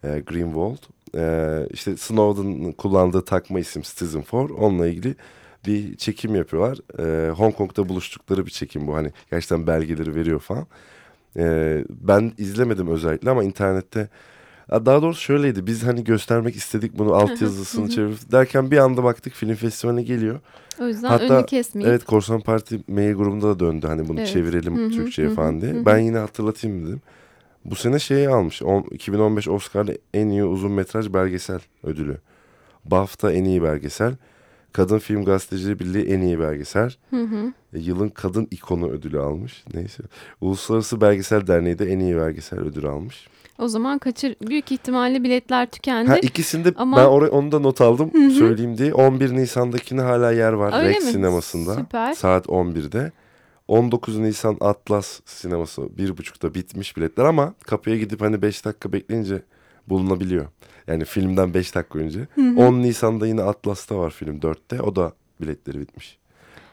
e, 0.05 0.21
Greenwald. 0.21 0.79
Ee, 1.17 1.67
işte 1.71 1.97
Snowden'ın 1.97 2.73
kullandığı 2.73 3.25
takma 3.25 3.61
isim 3.61 3.83
Citizen 3.83 4.25
4 4.33 4.51
onunla 4.51 4.87
ilgili 4.87 5.15
bir 5.67 5.97
çekim 5.97 6.35
yapıyorlar. 6.35 6.79
Ee, 6.99 7.31
Hong 7.31 7.57
Kong'da 7.57 7.89
buluştukları 7.89 8.47
bir 8.47 8.51
çekim 8.51 8.87
bu 8.87 8.95
hani 8.95 9.13
gerçekten 9.31 9.67
belgeleri 9.67 10.15
veriyor 10.15 10.41
falan. 10.41 10.67
Ee, 11.37 11.85
ben 11.91 12.33
izlemedim 12.39 12.89
özellikle 12.89 13.31
ama 13.31 13.45
internette 13.45 14.09
daha 14.71 15.03
doğrusu 15.03 15.21
şöyleydi 15.21 15.67
biz 15.67 15.83
hani 15.83 16.05
göstermek 16.05 16.57
istedik 16.57 16.99
bunu 16.99 17.15
altyazısını 17.15 17.89
çevirip 17.95 18.33
derken 18.33 18.71
bir 18.71 18.79
anda 18.79 19.05
baktık 19.05 19.33
film 19.33 19.55
festivaline 19.55 20.03
geliyor. 20.03 20.41
O 20.81 20.87
yüzden 20.87 21.09
Hatta, 21.09 21.35
önünü 21.35 21.47
kesmeyip. 21.47 21.89
Evet 21.89 22.05
Korsan 22.05 22.41
Parti 22.41 22.81
mail 22.89 23.15
grubunda 23.15 23.49
da 23.49 23.61
döndü 23.61 23.87
hani 23.87 24.09
bunu 24.09 24.19
Evet. 24.19 24.29
çevirelim 24.29 24.91
Türkçe'ye 24.91 25.31
falan 25.31 25.61
diye. 25.61 25.87
Ben 25.87 25.99
yine 25.99 26.19
hatırlatayım 26.19 26.87
dedim. 26.87 27.01
Bu 27.71 27.75
sene 27.75 27.99
şeyi 27.99 28.29
almış. 28.29 28.63
on- 28.63 28.87
2015 28.91 29.49
Oscar'da 29.49 29.93
en 30.15 30.29
iyi 30.29 30.45
uzun 30.45 30.73
metraj 30.73 31.13
belgesel 31.13 31.61
ödülü. 31.83 32.17
BAFTA 32.85 33.33
en 33.33 33.45
iyi 33.45 33.63
belgesel. 33.63 34.15
Kadın 34.73 34.99
Film 34.99 35.25
Gazetecileri 35.25 35.79
Birliği 35.79 36.13
en 36.13 36.21
iyi 36.21 36.41
belgesel. 36.41 36.91
Hı 37.11 37.21
hı. 37.23 37.53
E, 37.75 37.79
Yılın 37.79 38.09
kadın 38.09 38.49
ikonu 38.51 38.89
ödülü 38.91 39.21
almış. 39.21 39.65
Neyse. 39.75 40.03
Uluslararası 40.41 41.01
Belgesel 41.01 41.47
Derneği 41.47 41.79
de 41.79 41.87
en 41.93 41.99
iyi 41.99 42.17
belgesel 42.17 42.59
ödülü 42.59 42.89
almış. 42.89 43.29
O 43.59 43.69
zaman 43.69 43.99
kaçır 43.99 44.35
büyük 44.49 44.73
ihtimalle 44.73 45.23
biletler 45.23 45.67
tükendi. 45.71 46.09
Ha 46.11 46.19
ikisinde 46.19 46.73
Ama- 46.77 46.97
ben 46.97 47.05
oraya 47.05 47.29
onu 47.31 47.53
da 47.53 47.59
not 47.59 47.81
aldım 47.81 48.11
Hı 48.15 48.19
hı. 48.27 48.31
söyleyeyim 48.31 48.79
diye. 48.79 48.95
11 48.95 49.33
Nisan'dakine 49.37 50.01
hala 50.01 50.33
yer 50.33 50.53
var 50.53 50.79
Öyle 50.79 50.89
Rex 50.89 51.05
mi? 51.05 51.11
sinemasında. 51.11 51.75
Süper. 51.75 52.15
Saat 52.15 52.47
11'de. 52.47 53.13
19 53.69 54.19
Nisan 54.19 54.57
Atlas 54.61 55.21
sineması 55.25 55.83
1.30'da 55.83 56.55
bitmiş 56.55 56.97
biletler 56.97 57.25
ama 57.25 57.55
kapıya 57.65 57.97
gidip 57.97 58.21
hani 58.21 58.43
5 58.43 58.65
dakika 58.65 58.93
bekleyince 58.93 59.43
bulunabiliyor. 59.89 60.47
Yani 60.87 61.05
filmden 61.05 61.55
5 61.55 61.75
dakika 61.75 61.99
önce. 61.99 62.27
10 62.57 62.73
Nisan'da 62.83 63.27
yine 63.27 63.43
Atlas'ta 63.43 63.99
var 63.99 64.11
film 64.11 64.39
4'te. 64.41 64.83
O 64.83 64.97
da 64.97 65.13
biletleri 65.41 65.81
bitmiş. 65.81 66.19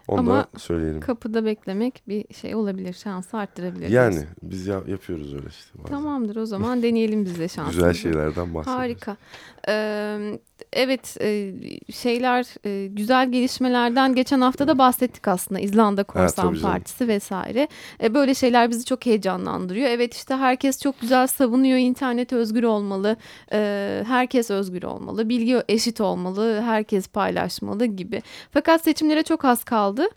Onu 0.08 0.20
Ama 0.20 0.34
da 0.36 0.48
söyleyelim. 0.58 1.02
Kapıda 1.02 1.46
beklemek 1.46 2.04
bir 2.08 2.34
şey 2.34 2.56
olabilir. 2.56 2.94
Şansı 2.94 3.38
arttırabilir. 3.38 3.90
Yani 3.90 4.20
biz 4.44 4.68
ya- 4.68 4.84
yapıyoruz 4.88 5.34
öyle 5.34 5.48
işte. 5.50 5.72
bazen. 5.84 5.90
Tamamdır 5.96 6.36
o 6.36 6.46
zaman 6.46 6.84
deneyelim 6.84 7.26
biz 7.26 7.40
de 7.40 7.48
şansımızı. 7.48 7.78
Güzel 7.78 7.94
şeylerden 7.94 8.54
bahsediyoruz. 8.54 8.82
Harika. 8.82 9.18
Ee, 9.68 10.40
evet 10.74 11.18
e, 11.22 11.54
şeyler 11.94 12.46
e, 12.66 12.88
güzel 12.88 13.32
gelişmelerden 13.32 14.16
geçen 14.16 14.42
hafta 14.42 14.68
da 14.68 14.78
bahsettik 14.78 15.28
aslında 15.28 15.60
İzlanda 15.60 16.04
Korsan. 16.04 16.56
Partisi 16.62 17.08
vesaire. 17.08 17.68
E, 18.04 18.14
böyle 18.14 18.34
şeyler 18.36 18.70
bizi 18.70 18.86
çok 18.86 19.06
heyecanlandırıyor. 19.06 19.90
Evet 19.90 20.14
işte 20.14 20.36
herkes 20.36 20.82
çok 20.82 21.02
güzel 21.02 21.28
savunuyor 21.28 21.78
internet 21.78 22.34
özgür 22.34 22.64
olmalı. 22.64 23.18
e, 23.54 24.04
herkes 24.08 24.50
özgür 24.50 24.84
olmalı. 24.84 25.30
Bilgi 25.30 25.64
eşit 25.70 26.02
olmalı. 26.02 26.62
Herkes 26.62 27.08
paylaşmalı 27.08 27.86
gibi. 27.86 28.22
Fakat 28.52 28.84
seçimlere 28.84 29.24
çok 29.24 29.46
az 29.46 29.64
kaldı. 29.64 30.08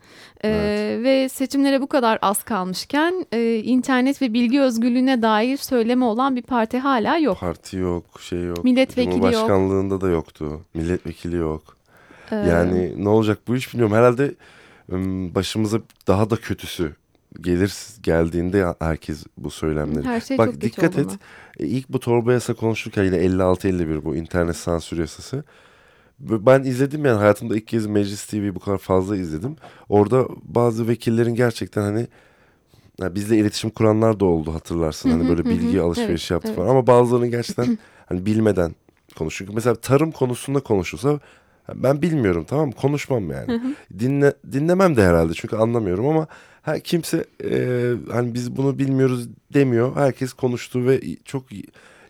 E, 0.44 0.48
Evet. 0.48 1.04
Ve 1.04 1.28
seçimlere 1.28 1.80
bu 1.80 1.86
kadar 1.86 2.18
az 2.22 2.42
kalmışken 2.42 3.26
e, 3.32 3.54
internet 3.54 4.22
ve 4.22 4.32
bilgi 4.32 4.60
özgürlüğüne 4.60 5.22
dair 5.22 5.56
söyleme 5.56 6.04
olan 6.04 6.36
bir 6.36 6.42
parti 6.42 6.78
hala 6.78 7.18
yok. 7.18 7.40
Parti 7.40 7.76
yok, 7.76 8.04
şey 8.20 8.44
yok. 8.44 8.64
Milletvekili 8.64 9.14
yok. 9.14 9.32
Cumhurbaşkanlığında 9.32 10.00
da 10.00 10.08
yoktu. 10.08 10.60
Milletvekili 10.74 11.36
yok. 11.36 11.76
Ee, 12.32 12.36
Yani 12.36 13.04
ne 13.04 13.08
olacak 13.08 13.38
bu 13.48 13.56
iş 13.56 13.72
bilmiyorum. 13.72 13.96
Herhalde 13.96 14.34
ım, 14.92 15.34
başımıza 15.34 15.78
daha 16.06 16.30
da 16.30 16.36
kötüsü 16.36 16.92
gelir 17.40 17.74
geldiğinde 18.02 18.74
herkes 18.78 19.24
bu 19.38 19.50
söylemleri. 19.50 20.04
Her 20.04 20.20
şey 20.20 20.38
Bak 20.38 20.46
çok 20.52 20.60
dikkat 20.60 20.98
et. 20.98 21.10
E, 21.60 21.66
ilk 21.66 21.88
bu 21.88 22.00
torba 22.00 22.32
yasa 22.32 22.54
konuşurken 22.54 23.04
yine 23.04 23.16
56-51 23.16 24.04
bu 24.04 24.16
internet 24.16 24.56
sansür 24.56 24.98
yasası. 24.98 25.44
Ben 26.18 26.62
izledim 26.62 27.04
yani 27.04 27.18
hayatımda 27.18 27.56
ilk 27.56 27.66
kez 27.66 27.86
Meclis 27.86 28.26
TV'yi 28.26 28.54
bu 28.54 28.60
kadar 28.60 28.78
fazla 28.78 29.16
izledim. 29.16 29.56
Orada 29.88 30.26
bazı 30.42 30.88
vekillerin 30.88 31.34
gerçekten 31.34 31.82
hani 31.82 32.06
ya 33.00 33.14
bizle 33.14 33.36
iletişim 33.36 33.70
kuranlar 33.70 34.20
da 34.20 34.24
oldu 34.24 34.54
hatırlarsın. 34.54 35.10
Hani 35.10 35.28
böyle 35.28 35.44
bilgi 35.44 35.80
alışverişi 35.80 36.10
Evet, 36.12 36.30
yaptı 36.30 36.48
evet. 36.48 36.56
falan 36.56 36.68
ama 36.68 36.86
bazılarının 36.86 37.30
gerçekten 37.30 37.78
hani 38.06 38.26
bilmeden 38.26 38.74
konuşuyor. 39.18 39.50
Mesela 39.54 39.74
tarım 39.74 40.10
konusunda 40.10 40.60
konuşulsa 40.60 41.20
ben 41.74 42.02
bilmiyorum 42.02 42.44
tamam 42.48 42.66
mı? 42.66 42.74
Konuşmam 42.74 43.30
yani. 43.30 43.76
Dinle, 43.98 44.34
dinlemem 44.52 44.96
de 44.96 45.02
herhalde 45.04 45.34
çünkü 45.34 45.56
anlamıyorum 45.56 46.06
ama 46.06 46.26
her 46.62 46.80
kimse 46.80 47.24
e, 47.44 47.92
hani 48.12 48.34
biz 48.34 48.56
bunu 48.56 48.78
bilmiyoruz 48.78 49.28
demiyor. 49.54 49.96
Herkes 49.96 50.32
konuştu 50.32 50.86
ve 50.86 51.00
çok 51.24 51.44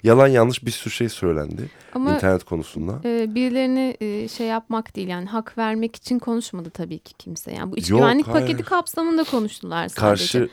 yalan 0.06 0.26
yanlış 0.28 0.64
bir 0.66 0.70
sürü 0.70 0.94
şey 0.94 1.08
söylendi 1.08 1.62
Ama 1.94 2.14
internet 2.14 2.44
konusunda. 2.44 3.00
e, 3.08 3.34
birilerini 3.34 3.96
e, 4.00 4.28
şey 4.28 4.46
yapmak 4.46 4.96
değil 4.96 5.08
yani 5.08 5.26
hak 5.26 5.58
vermek 5.58 5.96
için 5.96 6.18
konuşmadı 6.18 6.70
tabii 6.70 6.98
ki 6.98 7.14
kimse. 7.18 7.52
Yani 7.52 7.72
bu 7.72 7.76
iç 7.76 7.90
Yok, 7.90 8.00
güvenlik 8.00 8.26
hayır. 8.26 8.40
paketi 8.46 8.62
kapsamında 8.62 9.24
konuştular 9.24 9.88
sadece. 9.88 10.00
Karşı 10.00 10.48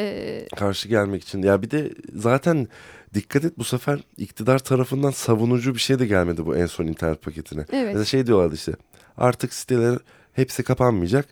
E, 0.00 0.46
karşı 0.56 0.88
gelmek 0.88 1.22
için. 1.22 1.42
Ya 1.42 1.62
bir 1.62 1.70
de 1.70 1.90
zaten 2.14 2.68
dikkat 3.14 3.44
et 3.44 3.58
bu 3.58 3.64
sefer 3.64 4.00
iktidar 4.16 4.58
tarafından 4.58 5.10
savunucu 5.10 5.74
bir 5.74 5.80
şey 5.80 5.98
de 5.98 6.06
gelmedi 6.06 6.46
bu 6.46 6.56
en 6.56 6.66
son 6.66 6.84
internet 6.86 7.22
paketine. 7.22 7.64
evet. 7.72 7.86
Mesela 7.86 8.04
şey 8.04 8.26
diyorlardı 8.26 8.54
işte 8.54 8.72
artık 9.16 9.54
siteler 9.54 9.98
hepsi 10.32 10.62
kapanmayacak. 10.62 11.26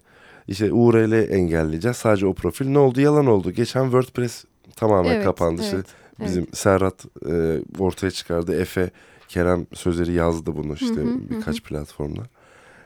İşte 0.48 0.72
URL 0.72 1.12
engelleyeceğiz. 1.30 1.96
Sadece 1.96 2.26
o 2.26 2.34
profil. 2.34 2.66
Ne 2.68 2.78
oldu? 2.78 3.00
Yalan 3.00 3.26
oldu. 3.26 3.50
Geçen 3.50 3.84
WordPress 3.84 4.44
tamamen 4.76 5.14
Evet, 5.14 5.24
kapandı. 5.24 5.62
İşte 5.62 5.76
evet, 6.20 6.28
bizim 6.28 6.46
Serhat 6.52 7.04
e, 7.28 7.62
ortaya 7.78 8.10
çıkardı. 8.10 8.60
Efe, 8.60 8.90
Kerem 9.28 9.66
Sözleri 9.74 10.12
yazdı 10.12 10.56
bunu 10.56 10.74
işte 10.74 10.94
Hı 10.94 11.00
hı, 11.00 11.04
hı 11.04 11.30
birkaç 11.30 11.62
platformda. 11.62 12.22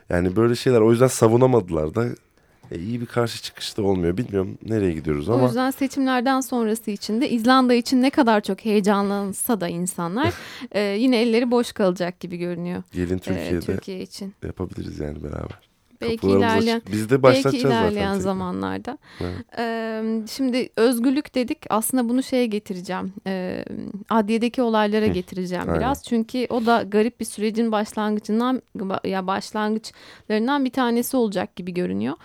Yani 0.09 0.35
böyle 0.35 0.55
şeyler 0.55 0.81
o 0.81 0.91
yüzden 0.91 1.07
savunamadılar 1.07 1.95
da 1.95 2.05
e, 2.71 2.79
iyi 2.79 3.01
bir 3.01 3.05
karşı 3.05 3.41
çıkış 3.41 3.77
da 3.77 3.83
olmuyor. 3.83 4.17
Bilmiyorum 4.17 4.57
nereye 4.63 4.93
gidiyoruz 4.93 5.29
O 5.29 5.33
ama 5.33 5.45
yüzden 5.47 5.71
seçimlerden 5.71 6.41
sonrası 6.41 6.91
için 6.91 7.21
de 7.21 7.29
İzlanda 7.29 7.73
için 7.73 8.01
ne 8.01 8.09
kadar 8.09 8.41
çok 8.41 8.65
heyecanlansa 8.65 9.61
da 9.61 9.67
insanlar 9.67 10.33
e, 10.71 10.81
yine 10.81 11.21
elleri 11.21 11.51
boş 11.51 11.71
kalacak 11.71 12.19
gibi 12.19 12.37
görünüyor 12.37 12.83
gelin 12.93 13.17
e, 13.17 13.19
Türkiye'de 13.19 13.59
Türkiye 13.59 14.01
için. 14.01 14.33
yapabiliriz 14.43 14.99
yani 14.99 15.23
beraber. 15.23 15.70
Belki 16.01 16.27
ilerleyen. 16.27 16.81
Biz 16.91 17.09
de 17.09 17.23
Belki 17.23 17.57
ilerleyen 17.57 18.07
zaten. 18.07 18.19
zamanlarda. 18.19 18.97
Evet. 19.21 19.35
Ee, 19.59 20.03
şimdi 20.31 20.69
özgürlük 20.75 21.35
dedik. 21.35 21.57
Aslında 21.69 22.09
bunu 22.09 22.23
şeye 22.23 22.45
getireceğim. 22.45 23.13
Ee, 23.27 23.65
adliyedeki 24.09 24.61
olaylara 24.61 25.07
getireceğim 25.07 25.63
aynen. 25.67 25.79
biraz. 25.79 26.03
Çünkü 26.03 26.47
o 26.49 26.65
da 26.65 26.83
garip 26.87 27.19
bir 27.19 27.25
sürecin 27.25 27.71
başlangıcından 27.71 28.61
ya 29.03 29.27
başlangıçlarından 29.27 30.65
bir 30.65 30.71
tanesi 30.71 31.17
olacak 31.17 31.55
gibi 31.55 31.73
görünüyor. 31.73 32.15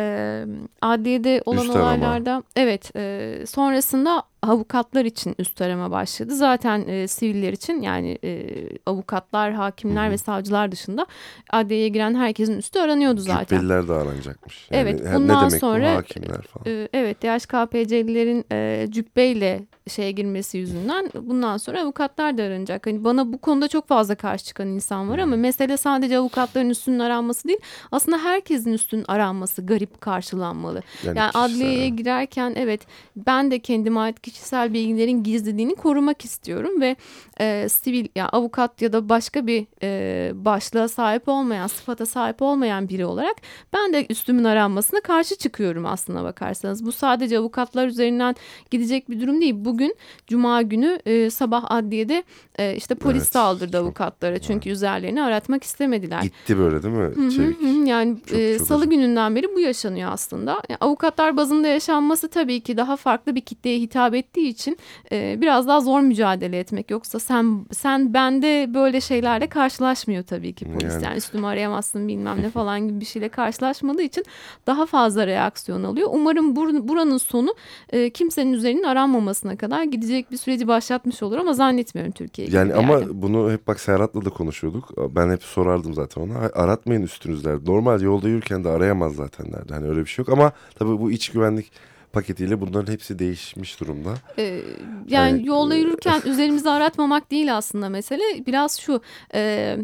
Ee, 0.00 0.44
adliyede 0.82 1.42
olan 1.46 1.62
Üst 1.64 1.70
arama. 1.76 1.84
olaylarda 1.88 2.42
evet 2.56 2.96
e, 2.96 3.34
sonrasında 3.46 4.22
avukatlar 4.42 5.04
için 5.04 5.34
üst 5.38 5.60
arama 5.62 5.90
başladı. 5.90 6.34
Zaten 6.36 6.84
e, 6.88 7.08
siviller 7.08 7.52
için 7.52 7.82
yani 7.82 8.18
e, 8.24 8.46
avukatlar, 8.86 9.52
hakimler 9.52 10.04
Hı 10.04 10.08
hı. 10.08 10.10
ve 10.12 10.18
savcılar 10.18 10.72
dışında 10.72 11.06
adliyeye 11.50 11.88
giren 11.88 12.14
herkesin 12.14 12.58
üstü 12.58 12.78
aranıyordu 12.78 13.20
zaten. 13.20 13.56
Cübbeliler 13.56 13.88
de 13.88 13.92
aranacakmış. 13.92 14.68
Yani 14.70 14.82
Evet, 14.82 15.00
bundan 15.14 15.36
ne 15.46 15.48
demek 15.50 15.60
sonra- 15.60 15.92
bu 15.92 15.96
hakimler 15.98 16.42
falan. 16.42 16.64
Ee, 16.66 16.88
Evet 16.92 17.22
DHKPC'lilerin 17.22 18.44
e, 18.52 18.86
cübbeyle 18.90 19.66
şeye 19.88 20.10
girmesi 20.10 20.58
yüzünden 20.58 21.10
bundan 21.14 21.56
sonra 21.56 21.82
avukatlar 21.82 22.38
da 22.38 22.42
aranacak. 22.42 22.86
Hani 22.86 23.04
bana 23.04 23.32
bu 23.32 23.38
konuda 23.38 23.68
çok 23.68 23.88
fazla 23.88 24.14
karşı 24.14 24.44
çıkan 24.44 24.68
insan 24.68 25.08
var 25.10 25.18
ama 25.18 25.36
mesele 25.36 25.76
sadece 25.76 26.18
avukatların 26.18 26.70
üstünün 26.70 26.98
aranması 26.98 27.48
değil. 27.48 27.60
Aslında 27.92 28.18
herkesin 28.18 28.72
üstünün 28.72 29.04
aranması 29.08 29.66
garip 29.66 29.87
gelip 29.88 30.00
karşılanmalı. 30.00 30.82
Yani, 31.04 31.18
yani 31.18 31.30
adliyeye 31.34 31.88
girerken 31.88 32.52
evet 32.56 32.80
ben 33.16 33.50
de 33.50 33.58
kendime 33.58 34.00
ait 34.00 34.20
kişisel 34.20 34.72
bilgilerin 34.72 35.22
gizliliğini 35.22 35.74
korumak 35.74 36.24
istiyorum 36.24 36.80
ve 36.80 36.96
e, 37.40 37.68
sivil 37.68 38.08
yani 38.16 38.28
avukat 38.28 38.82
ya 38.82 38.92
da 38.92 39.08
başka 39.08 39.46
bir 39.46 39.66
e, 39.82 40.30
başlığa 40.34 40.88
sahip 40.88 41.28
olmayan, 41.28 41.66
sıfata 41.66 42.06
sahip 42.06 42.42
olmayan 42.42 42.88
biri 42.88 43.04
olarak 43.04 43.36
ben 43.72 43.92
de 43.92 44.06
üstümün 44.10 44.44
aranmasına 44.44 45.00
karşı 45.00 45.36
çıkıyorum 45.36 45.86
aslına 45.86 46.24
bakarsanız. 46.24 46.84
Bu 46.84 46.92
sadece 46.92 47.38
avukatlar 47.38 47.86
üzerinden 47.86 48.34
gidecek 48.70 49.10
bir 49.10 49.20
durum 49.20 49.40
değil. 49.40 49.54
Bugün 49.56 49.96
Cuma 50.26 50.62
günü 50.62 50.98
e, 51.06 51.30
sabah 51.30 51.70
adliyede 51.70 52.22
e, 52.58 52.76
işte 52.76 52.94
polis 52.94 53.22
evet, 53.22 53.32
saldırdı 53.32 53.78
avukatlara 53.78 54.38
çünkü 54.38 54.68
evet. 54.68 54.76
üzerlerini 54.76 55.22
aratmak 55.22 55.64
istemediler. 55.64 56.22
Gitti 56.22 56.58
böyle 56.58 56.82
değil 56.82 56.94
mi? 56.94 57.14
Hı 57.14 57.28
hı, 57.28 57.86
yani 57.86 58.16
çok, 58.26 58.38
e, 58.38 58.58
çok 58.58 58.66
salı 58.66 58.86
gününden 58.86 59.36
beri 59.36 59.46
bu 59.54 59.60
yaşanıyor 59.68 60.12
aslında. 60.12 60.50
Yani 60.50 60.78
avukatlar 60.80 61.36
bazında 61.36 61.68
yaşanması 61.68 62.28
tabii 62.28 62.60
ki 62.60 62.76
daha 62.76 62.96
farklı 62.96 63.34
bir 63.34 63.40
kitleye 63.40 63.78
hitap 63.78 64.14
ettiği 64.14 64.48
için 64.48 64.78
e, 65.12 65.40
biraz 65.40 65.68
daha 65.68 65.80
zor 65.80 66.00
mücadele 66.00 66.58
etmek. 66.58 66.90
Yoksa 66.90 67.18
sen 67.18 67.66
sen 67.72 68.14
bende 68.14 68.74
böyle 68.74 69.00
şeylerle 69.00 69.46
karşılaşmıyor 69.46 70.24
tabii 70.24 70.52
ki 70.52 70.64
polis. 70.64 70.94
Yani, 70.94 71.04
yani 71.04 71.16
üstümü 71.16 71.46
arayamazsın 71.46 72.08
bilmem 72.08 72.42
ne 72.42 72.50
falan 72.58 72.88
gibi 72.88 73.00
bir 73.00 73.04
şeyle 73.04 73.28
karşılaşmadığı 73.28 74.02
için 74.02 74.24
daha 74.66 74.86
fazla 74.86 75.26
reaksiyon 75.26 75.84
alıyor. 75.84 76.08
Umarım 76.12 76.56
bur 76.56 76.88
buranın 76.88 77.18
sonu 77.18 77.54
e, 77.90 78.10
kimsenin 78.10 78.52
üzerinin 78.52 78.82
aranmamasına 78.82 79.56
kadar 79.56 79.82
gidecek 79.82 80.30
bir 80.30 80.36
süreci 80.36 80.68
başlatmış 80.68 81.22
olur 81.22 81.38
ama 81.38 81.52
zannetmiyorum 81.52 82.12
Türkiye. 82.12 82.48
Yani 82.50 82.74
ama 82.74 82.92
yani. 82.92 83.06
bunu 83.22 83.52
hep 83.52 83.66
bak 83.66 83.80
Serhat'la 83.80 84.24
da 84.24 84.30
konuşuyorduk. 84.30 85.14
Ben 85.14 85.30
hep 85.30 85.42
sorardım 85.42 85.94
zaten 85.94 86.22
ona. 86.22 86.38
Aratmayın 86.54 87.02
üstünüzler. 87.02 87.58
Normal 87.66 88.00
yolda 88.00 88.28
yürürken 88.28 88.64
de 88.64 88.68
arayamaz 88.68 89.14
zaten 89.14 89.52
derdi. 89.58 89.72
Hani 89.72 89.88
öyle 89.88 90.00
bir 90.00 90.06
şey 90.06 90.22
yok 90.22 90.32
ama 90.32 90.52
tabii 90.74 91.00
bu 91.00 91.10
iç 91.10 91.28
güvenlik 91.28 91.72
paketiyle 92.12 92.60
bunların 92.60 92.92
hepsi 92.92 93.18
değişmiş 93.18 93.80
durumda. 93.80 94.14
Ee, 94.38 94.42
yani, 94.42 94.62
yani 95.08 95.46
yolda 95.46 95.74
e, 95.74 95.78
yürürken 95.78 96.22
üzerimizi 96.26 96.70
aratmamak 96.70 97.30
değil 97.30 97.56
aslında 97.56 97.88
mesele. 97.88 98.46
Biraz 98.46 98.80
şu... 98.80 99.00
E, 99.34 99.76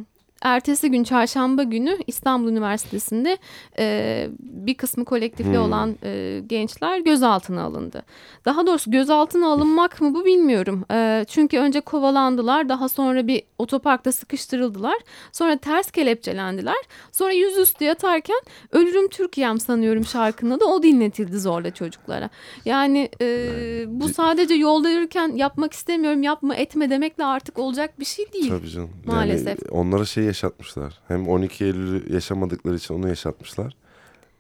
ertesi 0.43 0.91
gün 0.91 1.05
çarşamba 1.05 1.63
günü 1.63 1.99
İstanbul 2.07 2.49
Üniversitesi'nde 2.49 3.39
e, 3.79 4.29
bir 4.41 4.75
kısmı 4.75 5.05
kolektifli 5.05 5.55
hmm. 5.55 5.63
olan 5.63 5.97
e, 6.03 6.41
gençler 6.47 6.99
gözaltına 6.99 7.63
alındı. 7.63 8.03
Daha 8.45 8.67
doğrusu 8.67 8.91
gözaltına 8.91 9.53
alınmak 9.53 10.01
mı 10.01 10.15
bu 10.15 10.25
bilmiyorum. 10.25 10.85
E, 10.91 11.25
çünkü 11.29 11.59
önce 11.59 11.81
kovalandılar 11.81 12.69
daha 12.69 12.89
sonra 12.89 13.27
bir 13.27 13.43
otoparkta 13.59 14.13
sıkıştırıldılar. 14.13 14.97
Sonra 15.33 15.57
ters 15.57 15.91
kelepçelendiler. 15.91 16.77
Sonra 17.13 17.33
yüzüstü 17.33 17.85
yatarken 17.85 18.41
Ölürüm 18.73 19.09
Türkiye'm 19.09 19.61
sanıyorum 19.61 20.05
şarkında 20.05 20.61
da 20.61 20.65
o 20.65 20.83
dinletildi 20.83 21.39
zorla 21.39 21.71
çocuklara. 21.71 22.31
Yani 22.65 23.09
e, 23.21 23.49
bu 23.87 24.09
sadece 24.09 24.55
yolda 24.55 24.91
yürürken 24.91 25.33
yapmak 25.37 25.73
istemiyorum 25.73 26.23
yapma 26.23 26.55
etme 26.55 26.91
demekle 26.91 27.25
artık 27.25 27.59
olacak 27.59 28.01
bir 28.01 28.05
şey 28.05 28.33
değil. 28.33 28.49
Tabii 28.49 28.69
canım. 28.69 28.91
Maalesef. 29.07 29.47
Yani 29.47 29.71
onlara 29.71 30.05
şey 30.05 30.24
yaşatmışlar. 30.25 31.01
Hem 31.09 31.29
12 31.29 31.65
Eylül'ü 31.65 32.13
yaşamadıkları 32.15 32.75
için 32.75 32.95
onu 32.95 33.09
yaşatmışlar. 33.09 33.77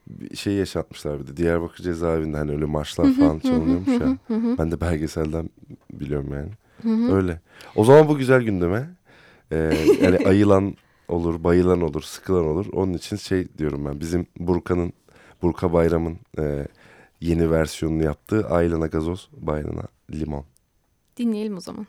Bir 0.06 0.36
şey 0.36 0.54
yaşatmışlar 0.54 1.20
bir 1.20 1.26
de. 1.26 1.36
Diyarbakır 1.36 1.84
cezaevinde 1.84 2.36
hani 2.36 2.50
öyle 2.50 2.64
marşlar 2.64 3.12
falan 3.12 3.38
çalınıyormuş 3.38 3.88
ya. 3.88 4.18
Ben 4.58 4.70
de 4.70 4.80
belgeselden 4.80 5.50
biliyorum 5.92 6.32
yani. 6.32 6.50
Öyle. 7.12 7.40
O 7.76 7.84
zaman 7.84 8.08
bu 8.08 8.18
güzel 8.18 8.42
gündeme. 8.42 8.90
Ee, 9.52 9.56
yani 10.02 10.18
ayılan 10.26 10.74
olur, 11.08 11.44
bayılan 11.44 11.80
olur, 11.80 12.02
sıkılan 12.02 12.46
olur. 12.46 12.66
Onun 12.72 12.92
için 12.92 13.16
şey 13.16 13.48
diyorum 13.58 13.84
ben. 13.84 14.00
Bizim 14.00 14.26
Burka'nın, 14.38 14.92
Burka 15.42 15.72
Bayram'ın 15.72 16.18
e, 16.38 16.68
yeni 17.20 17.50
versiyonunu 17.50 18.02
yaptığı 18.02 18.48
Aylana 18.48 18.86
Gazoz, 18.86 19.28
Bayrana 19.32 19.84
Limon. 20.10 20.44
Dinleyelim 21.16 21.56
o 21.56 21.60
zaman. 21.60 21.86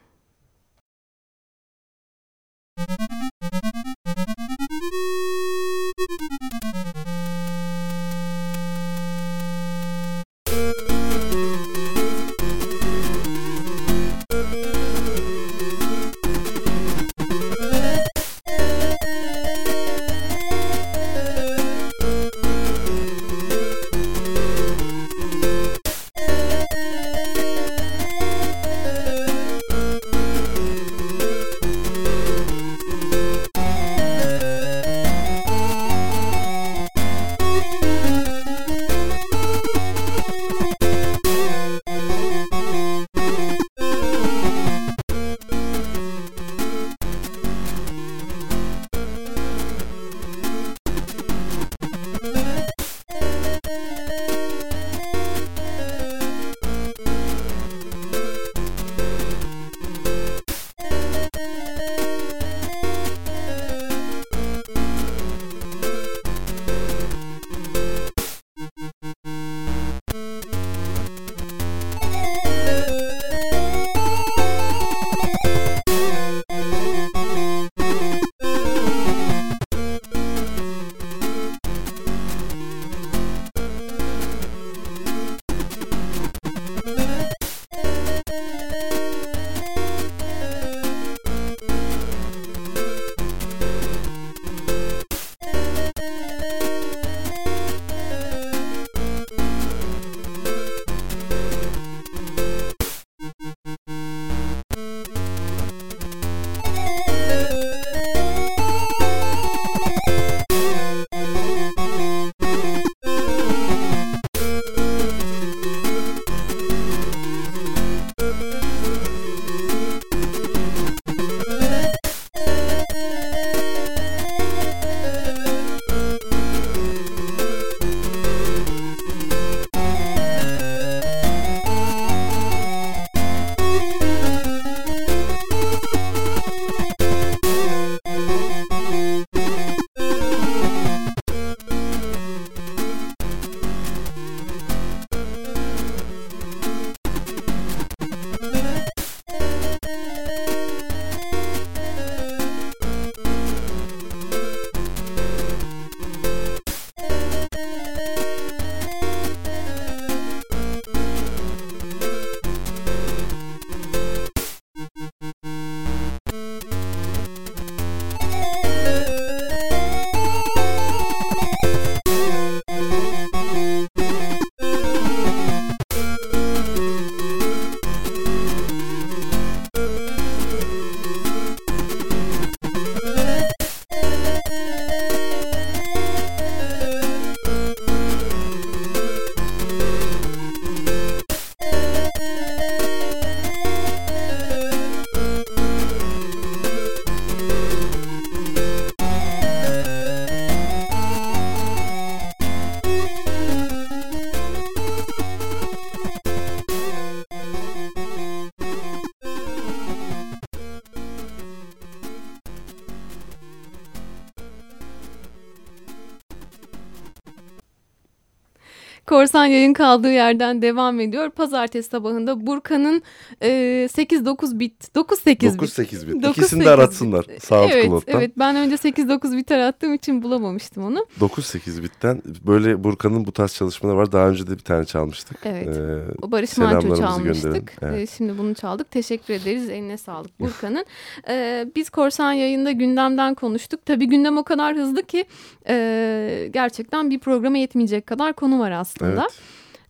Korsan 219.07 219.45
yayın 219.45 219.73
kaldığı 219.73 220.11
yerden 220.11 220.61
devam 220.61 220.99
ediyor. 220.99 221.29
Pazartesi 221.29 221.89
sabahında 221.89 222.47
Burkan'ın 222.47 223.01
e, 223.41 223.49
8-9 223.91 224.59
bit, 224.59 224.95
9-8 224.95 225.25
bit. 225.27 225.43
9-8 225.43 226.07
bit. 226.07 226.27
İkisini 226.27 226.65
de 226.65 226.69
aratsınlar 226.69 227.25
SoundCloud'dan. 227.39 227.91
Evet, 227.91 228.03
evet 228.07 228.31
ben 228.37 228.55
önce 228.55 228.75
8-9 228.75 229.37
bit 229.37 229.51
arattığım 229.51 229.93
için 229.93 230.23
bulamamıştım 230.23 230.85
onu. 230.85 231.05
9-8 231.19 231.83
bitten 231.83 232.21
böyle 232.47 232.83
Burkan'ın 232.83 233.25
bu 233.25 233.31
tarz 233.31 233.53
çalışmaları 233.53 233.97
var. 233.97 234.11
Daha 234.11 234.27
önce 234.27 234.47
de 234.47 234.51
bir 234.51 234.63
tane 234.63 234.85
çalmıştık. 234.85 235.37
Evet. 235.43 235.67
Ee, 235.67 236.03
o 236.21 236.31
Barış 236.31 236.57
Manço 236.57 236.95
çalmıştık. 236.95 237.73
Evet. 237.81 237.99
Ee, 237.99 238.07
şimdi 238.07 238.37
bunu 238.37 238.55
çaldık. 238.55 238.91
Teşekkür 238.91 239.33
ederiz. 239.33 239.69
Eline 239.69 239.97
sağlık 239.97 240.39
Burkan'ın. 240.39 240.85
ee, 241.29 241.67
biz 241.75 241.89
Korsan 241.89 242.31
yayında 242.33 242.71
gündemden 242.71 243.35
konuştuk. 243.35 243.85
Tabii 243.85 244.05
gündem 244.05 244.37
o 244.37 244.43
kadar 244.43 244.75
hızlı 244.75 245.03
ki 245.03 245.25
e, 245.67 246.49
gerçekten 246.53 247.09
bir 247.09 247.19
programa 247.19 247.57
yetmeyecek 247.57 248.07
kadar 248.07 248.33
konu 248.33 248.59
var 248.59 248.71
aslında. 248.71 248.94
Evet. 249.03 249.19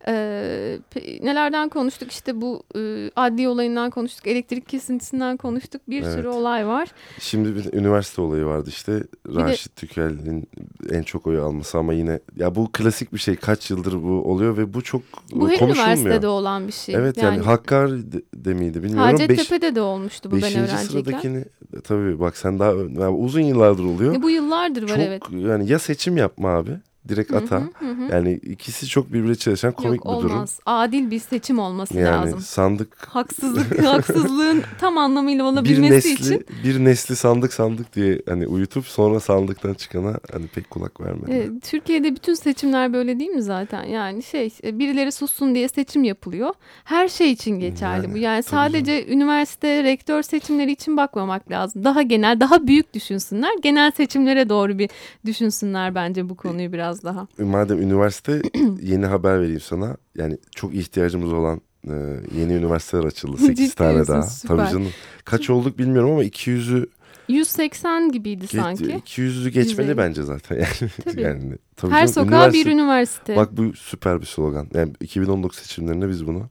Ee, 0.08 0.78
nelerden 1.22 1.68
konuştuk 1.68 2.12
işte 2.12 2.40
bu 2.40 2.62
e, 2.76 3.10
adli 3.16 3.48
olayından 3.48 3.90
konuştuk, 3.90 4.26
elektrik 4.26 4.68
kesintisinden 4.68 5.36
konuştuk 5.36 5.82
bir 5.88 6.02
evet. 6.02 6.14
sürü 6.14 6.28
olay 6.28 6.66
var. 6.66 6.88
Şimdi 7.20 7.56
bir 7.56 7.72
üniversite 7.72 8.22
olayı 8.22 8.44
vardı 8.44 8.68
işte 8.68 9.02
Raşit 9.34 9.76
de... 9.76 9.80
Tükel'in 9.80 10.48
en 10.90 11.02
çok 11.02 11.26
oyu 11.26 11.42
alması 11.42 11.78
ama 11.78 11.92
yine 11.92 12.20
ya 12.36 12.54
bu 12.54 12.72
klasik 12.72 13.12
bir 13.12 13.18
şey 13.18 13.36
kaç 13.36 13.70
yıldır 13.70 14.02
bu 14.02 14.32
oluyor 14.32 14.56
ve 14.56 14.74
bu 14.74 14.82
çok 14.82 15.02
bu 15.32 15.50
her 15.50 15.68
üniversitede 15.68 16.28
olan 16.28 16.66
bir 16.66 16.72
şey. 16.72 16.94
Evet 16.94 17.16
yani, 17.16 17.36
yani 17.36 17.44
Hakkari 17.46 18.12
de, 18.12 18.22
de 18.34 18.54
miydi 18.54 18.82
bilmiyorum. 18.82 19.10
Hacettepe'de 19.10 19.74
de 19.74 19.80
olmuştu 19.80 20.30
bu 20.30 20.36
ben 20.36 20.42
öğrenciyken. 20.42 20.76
Sıradakini 20.76 21.44
tabii 21.84 22.20
bak 22.20 22.36
sen 22.36 22.58
daha 22.58 22.70
yani 22.72 23.08
uzun 23.16 23.40
yıllardır 23.40 23.84
oluyor. 23.84 24.14
E, 24.14 24.22
bu 24.22 24.30
yıllardır 24.30 24.82
var 24.82 24.88
çok, 24.88 24.98
evet. 24.98 25.22
Yani 25.32 25.70
ya 25.70 25.78
seçim 25.78 26.16
yapma 26.16 26.48
abi 26.48 26.70
direkt 27.08 27.34
ata. 27.34 27.56
Hı 27.56 27.86
hı 27.86 27.90
hı. 27.90 28.12
Yani 28.12 28.32
ikisi 28.32 28.86
çok 28.86 29.12
birbirine 29.12 29.34
çalışan 29.34 29.72
komik 29.72 30.04
Yok, 30.04 30.18
bir 30.18 30.22
durum. 30.22 30.36
Olmaz. 30.36 30.60
Adil 30.66 31.10
bir 31.10 31.18
seçim 31.18 31.58
olması 31.58 31.96
yani 31.96 32.06
lazım. 32.06 32.30
Yani 32.30 32.42
sandık. 32.42 32.96
Haksızlık, 33.08 33.82
haksızlığın 33.84 34.62
tam 34.80 34.98
anlamıyla 34.98 35.44
olabilmesi 35.44 35.82
bir 35.82 35.90
nesli, 35.90 36.12
için. 36.12 36.46
Bir 36.64 36.84
nesli 36.84 37.16
sandık 37.16 37.52
sandık 37.52 37.96
diye 37.96 38.22
hani 38.28 38.46
uyutup 38.46 38.86
sonra 38.86 39.20
sandıktan 39.20 39.74
çıkana 39.74 40.14
hani 40.32 40.46
pek 40.46 40.70
kulak 40.70 41.00
vermedi. 41.00 41.32
Ee, 41.32 41.60
Türkiye'de 41.60 42.14
bütün 42.16 42.34
seçimler 42.34 42.92
böyle 42.92 43.18
değil 43.18 43.30
mi 43.30 43.42
zaten? 43.42 43.84
Yani 43.84 44.22
şey 44.22 44.50
e, 44.64 44.78
birileri 44.78 45.12
sussun 45.12 45.54
diye 45.54 45.68
seçim 45.68 46.04
yapılıyor. 46.04 46.54
Her 46.84 47.08
şey 47.08 47.32
için 47.32 47.60
geçerli 47.60 48.04
yani, 48.04 48.14
bu. 48.14 48.18
Yani 48.18 48.42
sadece 48.42 49.00
canım. 49.00 49.12
üniversite 49.12 49.82
rektör 49.82 50.22
seçimleri 50.22 50.72
için 50.72 50.96
bakmamak 50.96 51.50
lazım. 51.50 51.84
Daha 51.84 52.02
genel, 52.02 52.40
daha 52.40 52.66
büyük 52.66 52.94
düşünsünler. 52.94 53.50
Genel 53.62 53.90
seçimlere 53.90 54.48
doğru 54.48 54.78
bir 54.78 54.90
düşünsünler 55.26 55.94
bence 55.94 56.28
bu 56.28 56.34
konuyu 56.34 56.72
biraz 56.72 56.95
biraz 56.96 57.16
daha. 57.16 57.26
Madem 57.38 57.82
üniversite 57.82 58.42
yeni 58.82 59.06
haber 59.06 59.40
vereyim 59.40 59.60
sana. 59.60 59.96
Yani 60.14 60.38
çok 60.56 60.74
ihtiyacımız 60.74 61.32
olan 61.32 61.60
e, 61.84 61.94
yeni 62.38 62.52
üniversiteler 62.52 63.04
açıldı. 63.04 63.36
8 63.36 63.74
tane 63.74 64.06
daha. 64.06 64.22
Süper. 64.22 64.56
Tabii 64.56 64.70
canım. 64.70 64.88
Kaç 65.24 65.50
olduk 65.50 65.78
bilmiyorum 65.78 66.10
ama 66.10 66.24
200'ü 66.24 66.86
180 67.28 68.12
gibiydi 68.12 68.46
sanki. 68.46 68.84
200'ü 68.84 69.48
geçmeli 69.48 69.88
150. 69.88 69.96
bence 69.98 70.22
zaten 70.22 70.56
yani. 70.80 70.90
Tabii. 71.04 71.22
yani 71.22 71.58
tabii 71.76 71.92
Her 71.92 72.06
canım, 72.06 72.12
sokağa 72.14 72.52
bir 72.52 72.66
üniversite. 72.66 73.36
Bak 73.36 73.56
bu 73.56 73.72
süper 73.72 74.20
bir 74.20 74.26
slogan. 74.26 74.66
Yani 74.74 74.92
2019 75.00 75.58
seçimlerinde 75.58 76.08
biz 76.08 76.26
bunu 76.26 76.48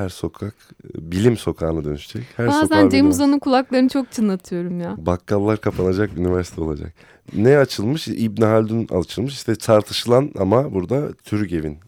her 0.00 0.08
sokak 0.08 0.54
bilim 0.94 1.36
sokağına 1.36 1.84
dönüşecek. 1.84 2.26
Her 2.36 2.48
Bazen 2.48 2.88
Cem 2.88 3.08
Uzan'ın 3.08 3.38
kulaklarını 3.38 3.88
çok 3.88 4.12
çınlatıyorum 4.12 4.80
ya. 4.80 4.96
Bakkallar 4.98 5.60
kapanacak, 5.60 6.10
üniversite 6.18 6.60
olacak. 6.60 6.92
Ne 7.34 7.58
açılmış? 7.58 8.08
İbn 8.08 8.42
Haldun 8.42 8.88
açılmış. 8.90 9.34
İşte 9.34 9.54
tartışılan 9.54 10.30
ama 10.38 10.74
burada 10.74 11.12
Türgev'in 11.12 11.78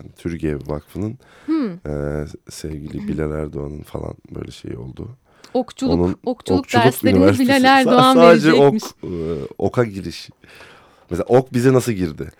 yani 0.00 0.12
Türgev 0.16 0.58
Vakfı'nın 0.66 1.18
hmm. 1.46 1.70
e, 1.70 2.26
sevgili 2.50 3.08
Bilal 3.08 3.30
Erdoğan'ın 3.30 3.82
falan 3.82 4.14
böyle 4.34 4.50
şey 4.50 4.76
oldu. 4.76 5.08
Okçuluk, 5.54 5.94
Onun, 5.94 6.16
okçuluk, 6.24 6.60
okçuluk 6.60 6.84
derslerini 6.84 7.38
Bilal 7.38 7.64
Erdoğan 7.64 8.14
Sadece 8.14 8.52
verecekmiş. 8.52 8.84
ok, 8.84 9.04
e, 9.04 9.14
oka 9.58 9.84
giriş. 9.84 10.30
Mesela 11.10 11.24
ok 11.28 11.52
bize 11.52 11.72
nasıl 11.72 11.92
girdi? 11.92 12.30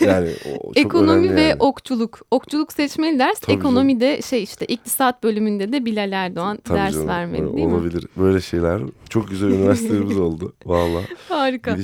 Yani, 0.00 0.10
yani 0.12 0.30
ekonomi 0.76 1.34
ve 1.34 1.40
yani. 1.40 1.56
okçuluk. 1.58 2.20
Okçuluk 2.30 2.72
seçmeli 2.72 3.18
ders. 3.18 3.40
Tabii 3.40 3.56
Ekonomide 3.56 4.10
canım. 4.10 4.22
şey 4.22 4.42
işte 4.42 4.66
iktisat 4.66 5.22
bölümünde 5.22 5.72
de 5.72 5.84
Bilal 5.84 6.12
Erdoğan 6.12 6.58
Tabii 6.64 6.78
ders 6.78 6.94
canım. 6.94 7.08
vermeli 7.08 7.56
değil 7.56 7.66
Olabilir. 7.66 7.66
mi? 7.66 7.74
Olabilir. 7.74 8.06
Böyle 8.16 8.40
şeyler. 8.40 8.80
Çok 9.08 9.30
güzel 9.30 9.48
üniversitelerimiz 9.48 10.18
oldu. 10.18 10.52
Valla. 10.66 11.00
Harika. 11.28 11.76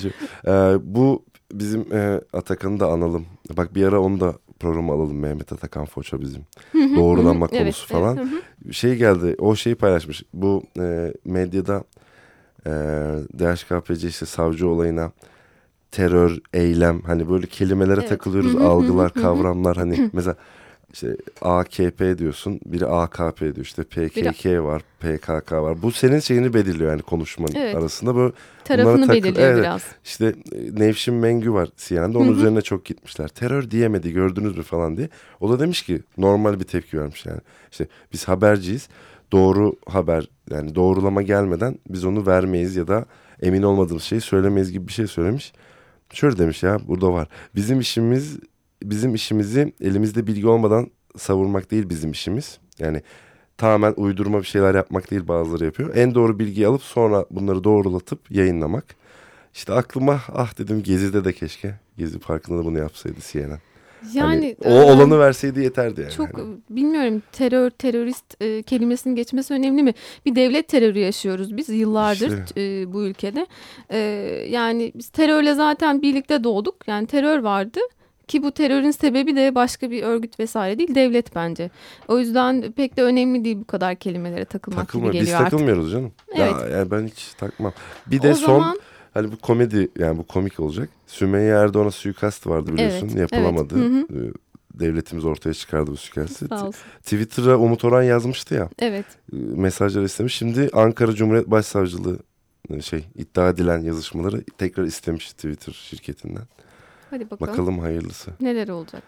Ee, 0.47 0.51
bu 0.83 1.25
bizim 1.53 1.93
e, 1.93 2.21
Atakan'ı 2.33 2.81
da 2.81 2.87
analım. 2.87 3.27
Bak 3.57 3.75
bir 3.75 3.87
ara 3.87 4.01
onu 4.01 4.21
da 4.21 4.35
programa 4.61 4.95
alalım 4.95 5.19
Mehmet 5.19 5.53
Atakan 5.53 5.85
Foça 5.85 6.21
bizim. 6.21 6.43
Doğrulanma 6.75 7.47
konusu 7.47 7.63
evet, 7.63 7.75
falan. 7.75 8.17
Evet. 8.17 8.75
Şey 8.75 8.95
geldi 8.97 9.37
o 9.39 9.57
şeyi 9.57 9.75
paylaşmış. 9.75 10.23
Bu 10.35 10.63
e, 10.79 11.13
medyada 11.25 11.85
e, 12.67 12.71
DHKPC 13.39 14.09
işte 14.09 14.27
savcı 14.27 14.69
olayına 14.69 15.13
terör, 15.93 16.39
eylem 16.53 17.03
hani 17.03 17.29
böyle 17.29 17.47
kelimelere 17.47 18.01
evet. 18.01 18.09
takılıyoruz. 18.09 18.57
algılar, 18.57 19.13
kavramlar 19.13 19.77
hani 19.77 20.11
mesela 20.13 20.37
işte 20.93 21.17
AKP 21.41 22.19
diyorsun, 22.19 22.61
biri 22.67 22.87
AKP 22.87 23.55
diyor 23.55 23.67
işte 23.67 23.83
PKK 23.83 24.45
biri... 24.45 24.65
var, 24.65 24.83
PKK 25.01 25.53
var. 25.53 25.83
Bu 25.83 25.93
senin 25.93 26.19
şeyini 26.19 26.55
belirliyor 26.55 26.91
yani 26.91 27.03
konuşmanın 27.03 27.55
evet. 27.55 27.77
arasında 27.77 28.17
böyle 28.17 28.33
tarafını 28.65 29.09
belirliyor 29.09 29.49
evet, 29.49 29.59
biraz. 29.59 29.83
İşte 30.05 30.27
e, 30.27 30.81
Nevşin 30.81 31.15
Mengü 31.15 31.53
var 31.53 31.69
CNN'de 31.77 32.19
onun 32.19 32.33
üzerine 32.33 32.63
çok 32.63 32.85
gitmişler. 32.85 33.29
Terör 33.29 33.71
diyemedi 33.71 34.13
gördünüz 34.13 34.57
mü 34.57 34.63
falan 34.63 34.97
diye. 34.97 35.09
O 35.41 35.51
da 35.51 35.61
demiş 35.61 35.83
ki 35.83 36.01
normal 36.19 36.61
bir 36.61 36.65
tepki 36.65 37.01
vermiş 37.01 37.27
yani. 37.27 37.41
İşte 37.71 37.87
biz 38.13 38.29
haberciyiz. 38.29 38.89
Doğru 39.33 39.77
haber 39.87 40.29
yani 40.51 40.75
doğrulama 40.75 41.23
gelmeden 41.23 41.79
biz 41.89 42.05
onu 42.05 42.27
vermeyiz 42.27 42.77
ya 42.77 42.89
da 42.89 43.05
emin 43.43 43.63
olmadığımız 43.63 44.03
şeyi 44.03 44.21
söylemeyiz 44.21 44.73
gibi 44.73 44.89
bir 44.89 44.93
şey 44.93 45.07
söylemiş. 45.07 45.53
Şöyle 46.13 46.39
demiş 46.39 46.63
ya 46.63 46.79
burada 46.89 47.13
var. 47.13 47.29
Bizim 47.55 47.81
işimiz 47.81 48.39
bizim 48.83 49.15
işimizi 49.15 49.73
elimizde 49.81 50.27
bilgi 50.27 50.47
olmadan 50.47 50.91
savurmak 51.17 51.71
değil 51.71 51.89
bizim 51.89 52.11
işimiz. 52.11 52.59
Yani 52.79 53.03
tamamen 53.59 53.95
uydurma 53.97 54.39
bir 54.39 54.47
şeyler 54.47 54.75
yapmak 54.75 55.11
değil 55.11 55.29
bazıları 55.29 55.65
yapıyor. 55.65 55.97
En 55.97 56.15
doğru 56.15 56.39
bilgiyi 56.39 56.67
alıp 56.67 56.83
sonra 56.83 57.25
bunları 57.31 57.65
doğrulatıp 57.65 58.31
yayınlamak. 58.31 58.85
İşte 59.55 59.73
aklıma 59.73 60.21
ah 60.29 60.59
dedim 60.59 60.83
Gezi'de 60.83 61.25
de 61.25 61.33
keşke 61.33 61.75
Gezi 61.99 62.19
Parkı'nda 62.19 62.59
da 62.59 62.65
bunu 62.65 62.79
yapsaydı 62.79 63.21
CNN. 63.21 63.59
Yani 64.13 64.57
hani, 64.65 64.75
o 64.75 64.93
olanı 64.93 65.19
verseydi 65.19 65.61
yeterdi 65.61 66.01
yani. 66.01 66.13
Çok 66.13 66.39
hani. 66.39 66.57
bilmiyorum 66.71 67.23
terör 67.33 67.71
terörist 67.71 68.25
e, 68.41 68.63
kelimesinin 68.63 69.17
geçmesi 69.17 69.55
önemli 69.55 69.83
mi? 69.83 69.95
Bir 70.27 70.35
devlet 70.35 70.69
terörü 70.69 70.99
yaşıyoruz 70.99 71.57
biz 71.57 71.69
yıllardır 71.69 72.45
işte. 72.45 72.63
e, 72.63 72.93
bu 72.93 73.03
ülkede. 73.03 73.47
E, 73.91 73.99
yani 74.51 74.93
biz 74.95 75.09
terörle 75.09 75.55
zaten 75.55 76.03
birlikte 76.03 76.45
doğduk. 76.45 76.89
Yani 76.89 77.07
terör 77.07 77.39
vardı. 77.39 77.81
Ki 78.29 78.43
bu 78.43 78.53
terörün 78.53 78.91
sebebi 78.91 79.37
de 79.37 79.55
başka 79.55 79.91
bir 79.91 80.03
örgüt 80.03 80.41
vesaire 80.41 80.79
değil 80.79 80.95
devlet 80.95 81.35
bence. 81.35 81.71
O 82.09 82.19
yüzden 82.19 82.73
pek 82.73 82.97
de 82.97 83.03
önemli 83.03 83.45
değil 83.45 83.57
bu 83.61 83.65
kadar 83.65 83.97
kelimelere 83.97 84.45
takılmak 84.45 84.87
Takılma, 84.87 85.07
gibi 85.07 85.19
geliyor 85.19 85.39
Biz 85.39 85.45
takılmıyoruz 85.45 85.93
canım. 85.93 86.13
Evet. 86.35 86.53
Ya, 86.61 86.69
yani 86.69 86.91
ben 86.91 87.07
hiç 87.07 87.35
takmam. 87.35 87.73
Bir 88.07 88.23
de 88.23 88.31
o 88.31 88.35
son 88.35 88.47
zaman... 88.47 88.79
Hani 89.15 89.33
bu 89.33 89.37
komedi 89.37 89.89
yani 89.99 90.19
bu 90.19 90.23
komik 90.27 90.61
olacak. 90.61 90.89
Sümeyye 91.07 91.51
Erdoğan'a 91.53 91.91
suikast 91.91 92.47
vardı 92.47 92.73
biliyorsun. 92.73 93.11
Evet, 93.17 93.33
Yapılamadı. 93.33 93.75
Evet. 93.79 94.11
Hı 94.11 94.15
hı. 94.17 94.27
Ee, 94.29 94.33
devletimiz 94.75 95.25
ortaya 95.25 95.55
çıkardı 95.55 95.91
bu 95.91 95.97
suikastı. 95.97 96.49
Twitter'a 97.03 97.57
Umut 97.59 97.85
Orhan 97.85 98.03
yazmıştı 98.03 98.55
ya. 98.55 98.69
Evet. 98.79 99.07
Ee, 99.33 99.37
mesajlar 99.37 100.03
istemiş. 100.03 100.35
Şimdi 100.35 100.71
Ankara 100.73 101.13
Cumhuriyet 101.13 101.51
Başsavcılığı 101.51 102.19
e, 102.71 102.81
şey 102.81 103.05
iddia 103.15 103.49
edilen 103.49 103.79
yazışmaları 103.81 104.45
tekrar 104.59 104.85
istemiş 104.85 105.33
Twitter 105.33 105.73
şirketinden. 105.73 106.45
Hadi 107.11 107.31
bakalım. 107.31 107.53
Bakalım 107.53 107.79
hayırlısı. 107.79 108.31
Neler 108.41 108.69
olacak? 108.69 109.03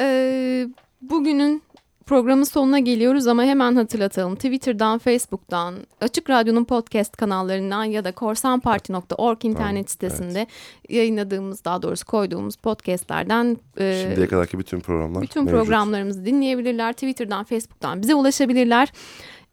Ee, 0.00 0.68
bugünün 1.00 1.62
Programın 2.06 2.44
sonuna 2.44 2.78
geliyoruz 2.78 3.26
ama 3.26 3.44
hemen 3.44 3.76
hatırlatalım. 3.76 4.34
Twitter'dan, 4.34 4.98
Facebook'tan, 4.98 5.74
Açık 6.00 6.30
Radyo'nun 6.30 6.64
podcast 6.64 7.16
kanallarından 7.16 7.84
ya 7.84 8.04
da 8.04 8.12
korsanparti.org 8.12 9.44
internet 9.44 9.58
tamam, 9.58 9.88
sitesinde 9.88 10.38
evet. 10.38 10.48
yayınladığımız, 10.88 11.64
daha 11.64 11.82
doğrusu 11.82 12.06
koyduğumuz 12.06 12.56
podcastlerden 12.56 13.56
e, 13.76 14.04
şimdiye 14.06 14.26
kadarki 14.26 14.58
bütün 14.58 14.80
programlar 14.80 15.22
bütün 15.22 15.44
mevcut. 15.44 15.58
programlarımızı 15.58 16.26
dinleyebilirler. 16.26 16.92
Twitter'dan, 16.92 17.44
Facebook'tan 17.44 18.02
bize 18.02 18.14
ulaşabilirler. 18.14 18.92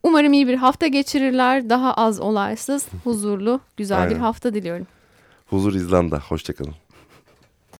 Umarım 0.03 0.33
iyi 0.33 0.47
bir 0.47 0.55
hafta 0.55 0.87
geçirirler. 0.87 1.69
Daha 1.69 1.93
az 1.93 2.19
olaysız, 2.19 2.87
huzurlu, 3.03 3.59
güzel 3.77 4.01
Aynen. 4.01 4.15
bir 4.15 4.19
hafta 4.19 4.53
diliyorum. 4.53 4.87
Huzur 5.49 5.73
İzlanda. 5.73 6.19
Hoşçakalın. 6.19 6.73